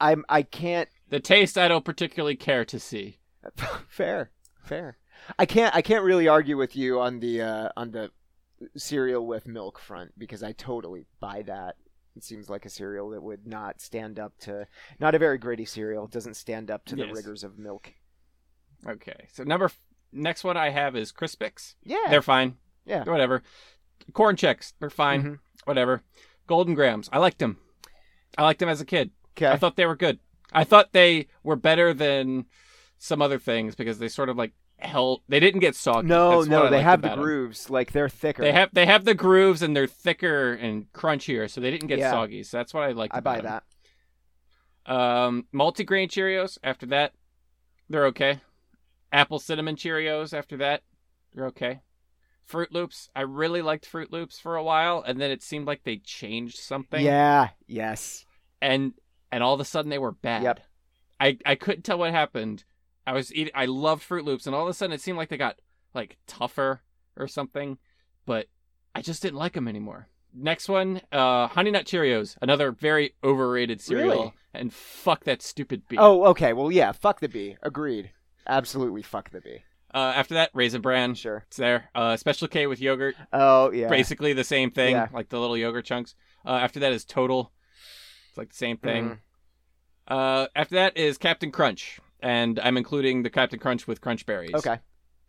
[0.00, 0.88] I'm I can't.
[1.08, 3.18] the taste I don't particularly care to see.
[3.88, 4.30] fair,
[4.62, 4.96] fair.
[5.38, 5.74] I can't.
[5.74, 8.10] I can't really argue with you on the uh, on the
[8.76, 11.76] cereal with milk front because I totally buy that.
[12.16, 14.66] It seems like a cereal that would not stand up to
[14.98, 16.06] not a very gritty cereal.
[16.06, 17.92] It doesn't stand up to the rigors of milk.
[18.86, 19.78] Okay, so number f-
[20.12, 21.74] next one I have is Crispix.
[21.82, 22.06] Yeah.
[22.08, 22.56] They're fine.
[22.86, 23.04] Yeah.
[23.04, 23.42] Whatever.
[24.12, 24.72] Corn Chex.
[24.80, 25.22] They're fine.
[25.22, 25.38] Mhm.
[25.64, 26.02] Whatever.
[26.46, 27.08] Golden grams.
[27.12, 27.58] I liked them.
[28.38, 29.10] I liked them as a kid.
[29.36, 29.48] Okay.
[29.48, 30.18] I thought they were good.
[30.52, 32.46] I thought they were better than
[32.98, 35.22] some other things because they sort of like held.
[35.28, 36.08] They didn't get soggy.
[36.08, 37.70] no, That's no, they have the grooves.
[37.70, 38.42] Like they're thicker.
[38.42, 41.98] They have they have the grooves and they're thicker and crunchier, so they didn't get
[41.98, 42.10] Yeah.
[42.10, 42.42] soggy.
[42.42, 43.14] So that's what I like.
[43.14, 43.60] I buy about 'em.
[44.86, 44.92] that.
[44.94, 46.58] Um, multigrain Cheerios.
[46.62, 47.12] After that,
[47.88, 48.40] they're okay.
[49.12, 50.36] Apple cinnamon Cheerios.
[50.36, 50.82] After that,
[51.34, 51.80] they're okay.
[52.44, 53.10] Fruit Loops.
[53.16, 56.58] I really liked Fruit Loops for a while, and then it seemed like they changed
[56.58, 57.04] something.
[57.04, 57.48] Yeah.
[57.66, 58.24] Yes.
[58.62, 58.94] And
[59.32, 60.42] and all of a sudden they were bad.
[60.44, 60.60] Yep.
[61.18, 62.64] I I couldn't tell what happened.
[63.06, 63.52] I was eating.
[63.54, 65.60] I loved Fruit Loops, and all of a sudden it seemed like they got
[65.94, 66.82] like tougher
[67.16, 67.78] or something,
[68.26, 68.46] but
[68.94, 70.08] I just didn't like them anymore.
[70.34, 74.34] Next one, uh, Honey Nut Cheerios, another very overrated cereal, Really?
[74.52, 75.96] and fuck that stupid bee.
[75.98, 76.52] Oh, okay.
[76.52, 76.92] Well, yeah.
[76.92, 77.56] Fuck the bee.
[77.62, 78.10] Agreed.
[78.46, 79.00] Absolutely.
[79.02, 79.62] Fuck the bee.
[79.94, 81.44] Uh, after that, Raisin Bran, Sure.
[81.46, 81.88] it's there.
[81.94, 83.88] Uh, Special K with yogurt, Oh, yeah.
[83.88, 85.08] basically the same thing, Yeah.
[85.10, 86.14] like the little yogurt chunks.
[86.44, 87.50] Uh, after that is Total,
[88.28, 89.08] it's like the same thing.
[89.08, 89.18] Mhm.
[90.08, 94.54] Uh, after that is Captain Crunch, and I'm including the Captain Crunch with Crunch Berries.
[94.54, 94.78] Okay.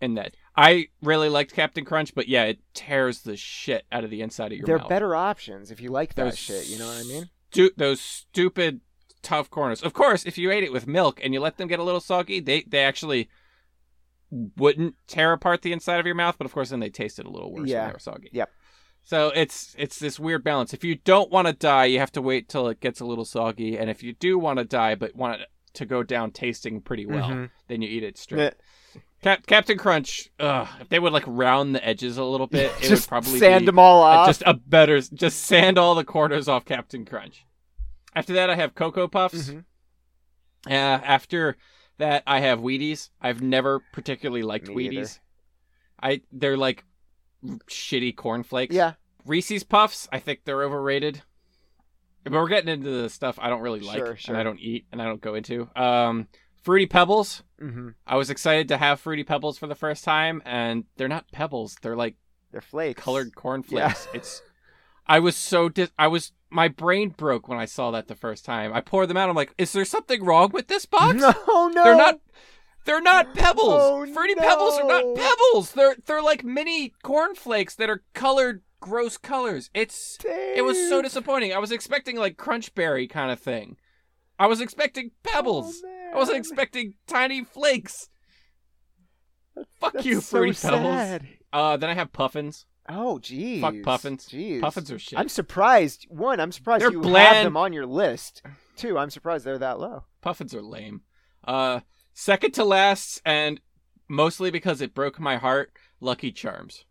[0.02, 0.36] in that.
[0.56, 4.52] I really liked Captain Crunch, but yeah, it tears the shit out of the inside
[4.52, 4.68] of your mouth.
[4.68, 4.90] They're mouth.
[4.90, 6.68] better options if you like that Those shit.
[6.68, 7.30] You know what I mean?
[7.52, 8.82] Stu- those stupid
[9.24, 9.82] tough corners.
[9.84, 12.00] Of course, if you ate it with milk and you let them get a little
[12.02, 13.30] soggy, they they actually
[14.30, 17.30] wouldn't tear apart the inside of your mouth, but of course then they tasted a
[17.30, 17.82] little worse Yeah.
[17.82, 18.30] when they were soggy.
[18.34, 18.50] Yep.
[19.04, 20.74] So it's it's this weird balance.
[20.74, 23.26] If you don't want to die, you have to wait till it gets a little
[23.26, 25.42] soggy, and if you do want to die but want
[25.78, 27.50] to go down tasting pretty well, Mhm.
[27.68, 28.54] then you eat it straight.
[28.96, 29.02] Yeah.
[29.24, 32.82] Cap- Captain Crunch, ugh, if they would like round the edges a little bit, it
[32.90, 34.28] Just would probably sand be them all off.
[34.28, 37.44] just a better, just sand all the corners off Captain Crunch.
[38.16, 39.50] After that, I have Cocoa Puffs.
[39.50, 39.66] Mhm.
[40.68, 41.58] Uh, after
[41.98, 43.10] that, I have Wheaties.
[43.22, 45.02] I've never particularly liked Me either.
[45.02, 45.20] Wheaties.
[46.02, 46.84] I they're like
[47.70, 48.76] shitty cornflakes.
[48.76, 48.94] Yeah.
[49.26, 51.24] Reese's Puffs, I think they're overrated.
[52.32, 54.34] But we're getting into the stuff I don't really like Sure, sure.
[54.36, 55.70] and I don't eat and I don't go into.
[55.76, 56.28] Um,
[56.64, 57.44] Fruity Pebbles.
[57.62, 57.90] Mm-hmm.
[58.06, 61.78] I was excited to have Fruity Pebbles for the first time, and they're not pebbles.
[61.82, 62.16] They're like
[62.52, 63.02] They're flakes.
[63.02, 64.08] colored cornflakes.
[64.14, 64.42] It's.
[65.08, 68.44] I was so dis- I was my brain broke when I saw that the first
[68.44, 68.74] time.
[68.74, 69.30] I poured them out.
[69.30, 71.16] I'm like, is there something wrong with this box?
[71.22, 71.84] No, no.
[71.84, 72.20] They're not.
[72.86, 73.68] They're not pebbles.
[73.82, 75.72] Oh, Fruity Pebbles are not pebbles.
[75.74, 79.70] They're they're like mini cornflakes that are colored gross colors.
[79.74, 81.54] It's it was so disappointing.
[81.54, 83.78] I was expecting like crunchberry kind of thing.
[84.40, 85.82] I was expecting pebbles.
[85.86, 88.10] Oh, I wasn't expecting tiny flakes.
[89.80, 91.28] Fuck That's you, so Fruity Pebbles.
[91.52, 92.66] Uh, then I have puffins.
[92.90, 93.62] Oh, jeez.
[93.62, 94.28] Fuck puffins.
[94.28, 94.62] Jeez.
[94.62, 95.20] Puffins are shit.
[95.20, 96.06] I'm surprised.
[96.10, 98.42] One, I'm surprised They're you have them on your list.
[98.76, 100.04] Two, I'm surprised they're that low.
[100.22, 101.02] Puffins are lame.
[101.44, 101.82] Uh,
[102.14, 103.60] second to last, and
[104.08, 106.86] mostly because it broke my heart, Lucky Charms.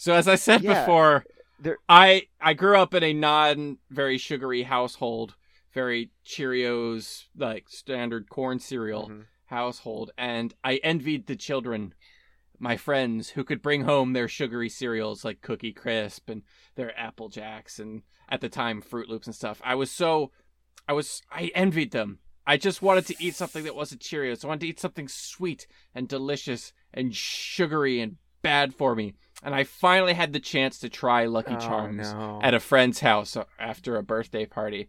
[0.00, 1.26] So as I said Yeah, before,
[1.58, 5.36] there- I I grew up in a non very sugary household,
[5.74, 9.26] very Cheerios like standard corn cereal Mhm.
[9.44, 11.92] household, and I envied the children,
[12.58, 16.44] my friends, who could bring home their sugary cereals like Cookie Crisp and
[16.76, 19.60] their Apple Jacks and at the time Fruit Loops and stuff.
[19.62, 20.32] I was so,
[20.88, 22.20] I was, I envied them.
[22.46, 24.46] I just wanted to eat something that wasn't Cheerios.
[24.46, 29.14] I wanted to eat something sweet and delicious and sugary and bad for me.
[29.42, 32.40] And I finally had the chance to try Lucky Oh, Charms no.
[32.42, 34.88] at a friend's house after a birthday party.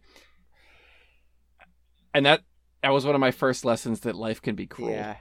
[2.14, 2.42] And that
[2.82, 4.90] that was one of my first lessons that life can be cruel.
[4.90, 5.16] Yeah,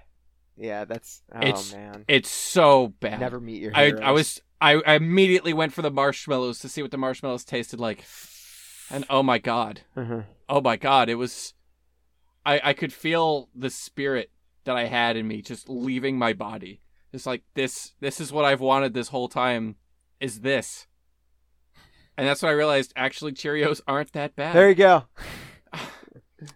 [0.57, 0.85] yeah.
[0.85, 2.05] That's oh It's- man.
[2.07, 3.19] It's so bad.
[3.19, 4.01] Never meet your I heroes.
[4.03, 7.79] I was I, I immediately went for the marshmallows to see what the marshmallows tasted
[7.79, 8.03] like.
[8.89, 9.81] And oh my god.
[9.95, 10.25] Mhm.
[10.49, 11.53] Oh my god, it was
[12.45, 14.29] I I could feel the spirit
[14.65, 16.80] that I had in me just leaving my body.
[17.13, 19.75] It's like this this is what I've wanted this whole time
[20.19, 20.87] is this.
[22.17, 24.55] And that's when I realized actually Cheerios aren't that bad.
[24.55, 25.05] There you go.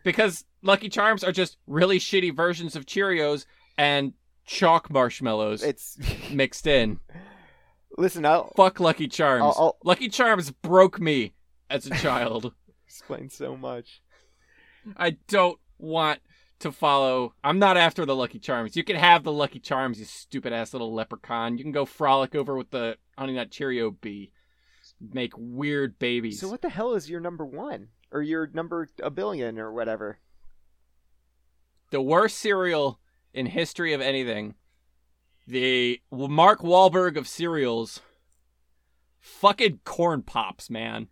[0.03, 3.45] because Lucky Charms are just really shitty versions of Cheerios
[3.77, 4.13] and
[4.45, 5.97] chalk marshmallows It's
[6.31, 6.99] mixed in.
[7.97, 8.25] listen.
[8.25, 9.43] I'll Fuck Lucky Charms.
[9.43, 11.33] I'll- I'll- Lucky Charms broke me
[11.69, 12.53] as a child.
[12.85, 14.01] explain so much.
[14.95, 16.19] I don't want
[16.59, 17.33] to follow.
[17.43, 18.75] I'm not after the Lucky Charms.
[18.75, 21.57] You can have the Lucky Charms, you stupid ass little leprechaun.
[21.57, 24.31] You can go frolic over with the Honey Nut Cheerio bee.
[25.13, 26.39] Make weird babies.
[26.39, 30.19] So what the hell is your number one or your number a billion or whatever?
[31.91, 32.99] the worst cereal
[33.33, 34.55] in history of anything.
[35.47, 38.01] The Mark Wahlberg of cereals.
[39.19, 41.07] Fucking corn pops, man.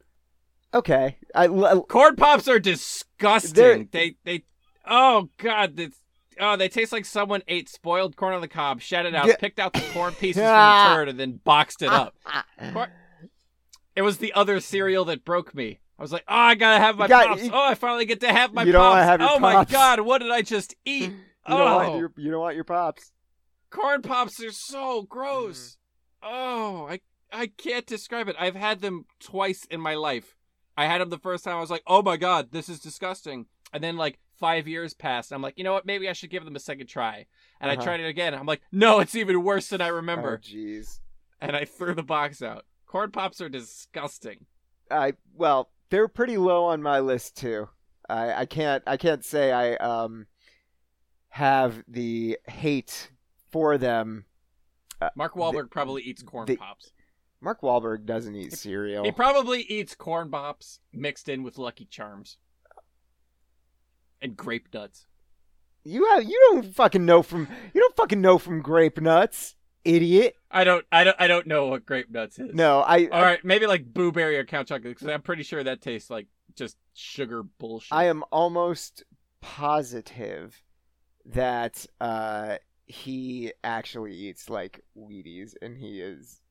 [0.74, 3.90] Okay, I l- Corn pops are disgusting.
[3.92, 4.44] They they
[4.86, 5.98] oh god, that's
[6.40, 9.36] oh they taste like someone ate spoiled corn on the cob, shat it out, Yeah.
[9.38, 10.48] picked out the corn pieces from
[10.90, 12.16] the turd, and then boxed it up.
[13.96, 15.80] It was the other cereal that broke me.
[16.00, 17.44] I was like, oh, I gotta have my got- pops.
[17.44, 19.04] you- oh, I finally get to have my You pops.
[19.04, 21.12] have oh my god, what did I just eat?
[21.12, 21.98] you oh, don't want oh.
[22.00, 23.12] your you don't want your pops.
[23.70, 25.78] corn pops are so gross.
[26.24, 26.36] Mm-hmm.
[26.36, 28.36] Oh, I I can't describe it.
[28.40, 30.36] I've had them twice in my life.
[30.76, 31.58] I had them the first time.
[31.58, 33.46] I was like, oh my god, this is disgusting.
[33.72, 35.32] And then like five years passed.
[35.32, 35.86] I'm like, you know what?
[35.86, 37.26] Maybe I should give them a second try.
[37.62, 37.82] And Uh-huh.
[37.82, 38.34] I tried it again.
[38.34, 40.38] I'm like, no, it's even worse than I Oh remember.
[40.38, 41.00] jeez.
[41.42, 42.66] and I threw the box out.
[42.86, 44.46] Corn pops are disgusting.
[44.92, 47.70] I well, they're pretty low on my list too.
[48.10, 50.28] I I can't I can't say I um
[51.30, 53.12] have the hate
[53.52, 54.26] for them.
[55.16, 56.92] Mark Wahlberg probably eats corn they- pops.
[57.42, 59.04] Mark Wahlberg doesn't eat cereal.
[59.04, 62.38] He probably eats corn pops mixed in with Lucky Charms
[64.24, 65.06] and grape nuts.
[65.84, 69.56] you have you don't fucking know from you don't fucking know from grape nuts,
[69.86, 70.36] idiot.
[70.50, 72.54] I don't, I don't, I don't know what grape nuts is.
[72.54, 75.82] No, I All right, maybe like blueberry or count Chocula because I'm pretty sure that
[75.82, 77.90] tastes like just sugar bullshit.
[77.92, 79.04] I am almost
[79.42, 80.64] positive
[81.26, 86.42] that uh he actually eats like Wheaties and he is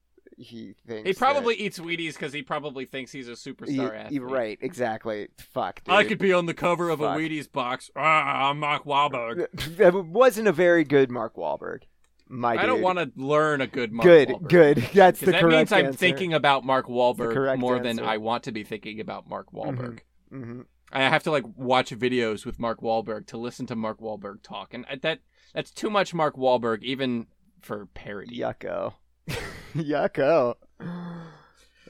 [0.42, 3.96] he thinks he probably that- eats Wheaties because he probably thinks he's a superstar ye-
[3.96, 4.22] athlete.
[4.22, 5.28] right, exactly.
[5.38, 5.94] Fuck, dude.
[5.94, 7.16] I could be on the cover of Fuck.
[7.16, 7.90] a Wheaties box.
[7.96, 9.46] Ah, I'm Mark Wahlberg.
[9.76, 11.82] That wasn't a very good Mark Wahlberg.
[12.28, 14.48] My I don't want to learn a good Mark good, Wahlberg.
[14.48, 14.76] good.
[14.94, 15.98] That's the that correct means I'm answer.
[15.98, 18.00] thinking about Mark Wahlberg more than.
[18.00, 20.00] I want to be thinking about Mark Wahlberg.
[20.30, 20.62] hmm
[20.94, 24.74] I have to like watch videos with Mark Wahlberg to listen to Mark Wahlberg talk,
[24.74, 25.20] and that
[25.54, 27.26] that's too much Mark Wahlberg even
[27.62, 28.38] for parody.
[28.38, 28.92] Yucko,
[29.76, 30.54] yucko.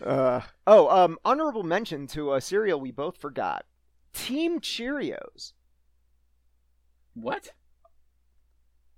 [0.04, 3.64] Uh, oh, um, honorable mention to a cereal we both forgot.
[4.12, 5.52] Team Cheerios.
[7.14, 7.50] What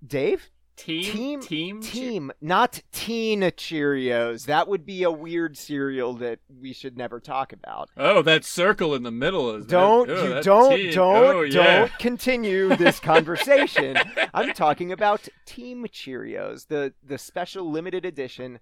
[0.07, 0.51] Dave?
[0.77, 4.47] team Team- team Team, not teen Cheerios.
[4.47, 7.91] That would be a weird cereal that we should never talk about.
[7.97, 11.53] Oh, that circle in the middle is Don't that, oh, you don't don't oh, yeah.
[11.53, 13.97] don't continue this conversation.
[14.33, 18.59] I'm talking about Team Cheerios, the the special limited edition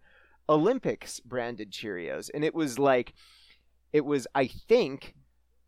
[0.48, 3.14] Olympics branded Cheerios, and it was like
[3.92, 5.14] it was I think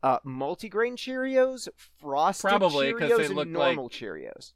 [0.03, 1.68] uh, multigrain Cheerios,
[2.01, 4.53] frosted Probably, Cheerios, they and normal Cheerios.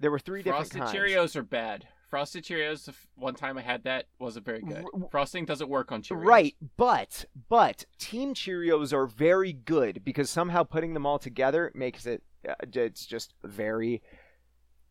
[0.00, 0.98] There were three Frosted different kinds.
[0.98, 1.86] Frosted Cheerios are bad.
[2.10, 2.88] Frosted Cheerios.
[3.16, 4.84] One time I had that wasn't very good.
[5.10, 6.24] Frosting doesn't work on Cheerios.
[6.24, 12.06] Right, but but Team Cheerios are very good because somehow putting them all together makes
[12.06, 14.02] it uh, it's just very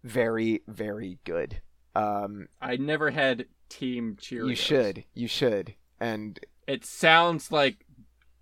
[0.03, 1.61] very very good.
[1.95, 4.49] Um I never had Team Cheerios.
[4.49, 7.86] you should you should and It sounds like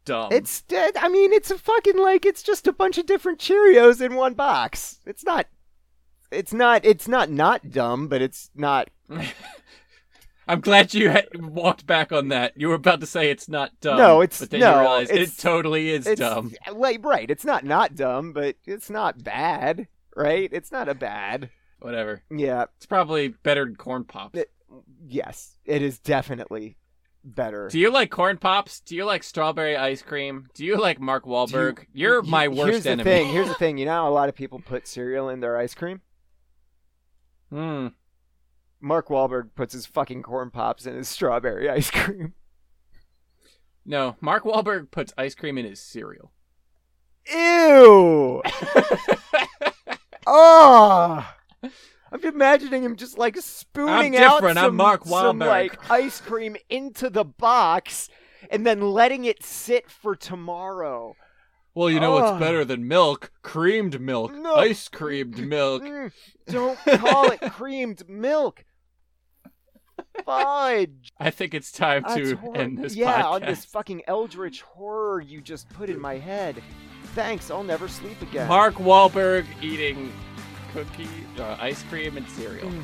[0.05, 0.31] dumb.
[0.31, 4.15] it's I mean it's a fucking like it's just a bunch of different Cheerios in
[4.15, 4.99] one box.
[5.05, 5.47] It's not
[6.31, 8.89] it's not it's not not dumb, but it's not.
[10.47, 12.53] I'm glad you had walked back on that.
[12.55, 13.97] You were about to say it's not dumb.
[13.97, 16.53] No, it's- but then no, you realized it totally is It's dumb.
[16.71, 17.29] like right.
[17.31, 19.87] It's not not dumb, but it's not bad.
[20.15, 20.49] Right?
[20.53, 21.49] It's not a bad.
[21.79, 22.21] Whatever.
[22.29, 22.65] Yeah.
[22.77, 24.37] It's probably better than corn pops.
[24.37, 24.51] It-
[25.07, 26.77] Yes, it is definitely
[27.23, 27.67] better.
[27.69, 28.79] Do you like corn pops?
[28.81, 30.47] Do you like strawberry ice cream?
[30.53, 31.85] Do you like Mark Wahlberg?
[31.93, 33.27] You're He- my worst Here's the thing.
[33.27, 33.77] Here's the thing.
[33.77, 36.01] You know how a lot of people put cereal in their ice cream.
[37.49, 37.87] Hmm.
[38.81, 42.33] Mark Wahlberg puts his fucking corn pops in his strawberry ice cream.
[43.85, 46.31] No, Mark Wahlberg puts ice cream in his cereal.
[47.31, 48.41] Ew!
[50.27, 51.27] Oh!
[52.23, 54.57] I'm imagining him just like spooning I'm out different.
[54.57, 55.47] I'm some, Mark some Wahlberg.
[55.47, 58.09] like ice cream into the box
[58.49, 61.15] and then letting it sit for tomorrow.
[61.73, 62.21] Well, you know Oh.
[62.23, 63.31] what's better than milk?
[63.41, 64.33] Creamed milk.
[64.33, 64.55] No.
[64.55, 65.83] Ice creamed milk.
[65.83, 66.11] Mm,
[66.47, 68.63] don't call it creamed milk.
[70.25, 71.11] Fudge.
[71.19, 73.31] I think it's time That's to hor- end this yeah, podcast.
[73.31, 76.61] on this fucking eldritch horror you just put in my head.
[77.13, 78.47] Thanks, I'll never sleep again.
[78.47, 80.11] Mark Wahlberg eating
[80.75, 81.07] cookie,
[81.39, 82.69] uh, ice cream, and cereal.
[82.69, 82.83] Mm.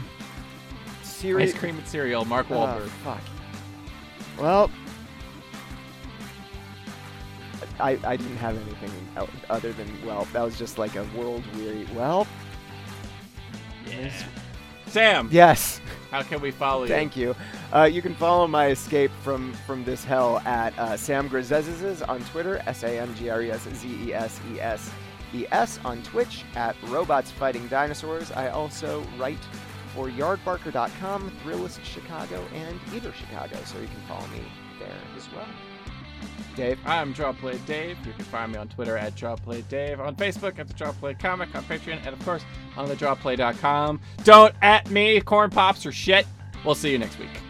[1.03, 1.51] Serious.
[1.53, 2.23] Ice cream and cereal.
[2.25, 2.87] Mark Oh, Wahlberg.
[3.03, 3.21] fuck.
[4.39, 4.71] Well,
[7.79, 8.91] I I didn't have anything
[9.49, 11.85] other than well, that was just like a world weary.
[11.95, 12.27] Well,
[13.87, 14.11] yeah.
[14.87, 15.79] Sam, yes.
[16.11, 16.89] how can we follow you?
[16.89, 17.33] Thank you.
[17.73, 22.21] Uh, you can follow my escape from from this hell at uh, Sam Grzezes on
[22.25, 24.89] Twitter, S A M G R E S Z E S E S
[25.33, 28.31] E S on Twitch at Robots Fighting Dinosaurs.
[28.31, 29.37] I also write
[29.93, 34.43] for Yardbarker.com, Thrillist Chicago, and Eater Chicago, so you can follow me
[34.79, 35.47] there as well.
[36.55, 36.79] Dave.
[36.85, 37.97] I'm Drawplay Dave.
[38.05, 41.53] You can find me on Twitter at Drawplay Dave, on Facebook at the Drawplay Comic,
[41.55, 42.43] on Patreon, and of course
[42.77, 43.99] on the Drawplay.com.
[44.23, 46.25] Don't at me, corn pops or shit.
[46.65, 47.40] We'll see you next week.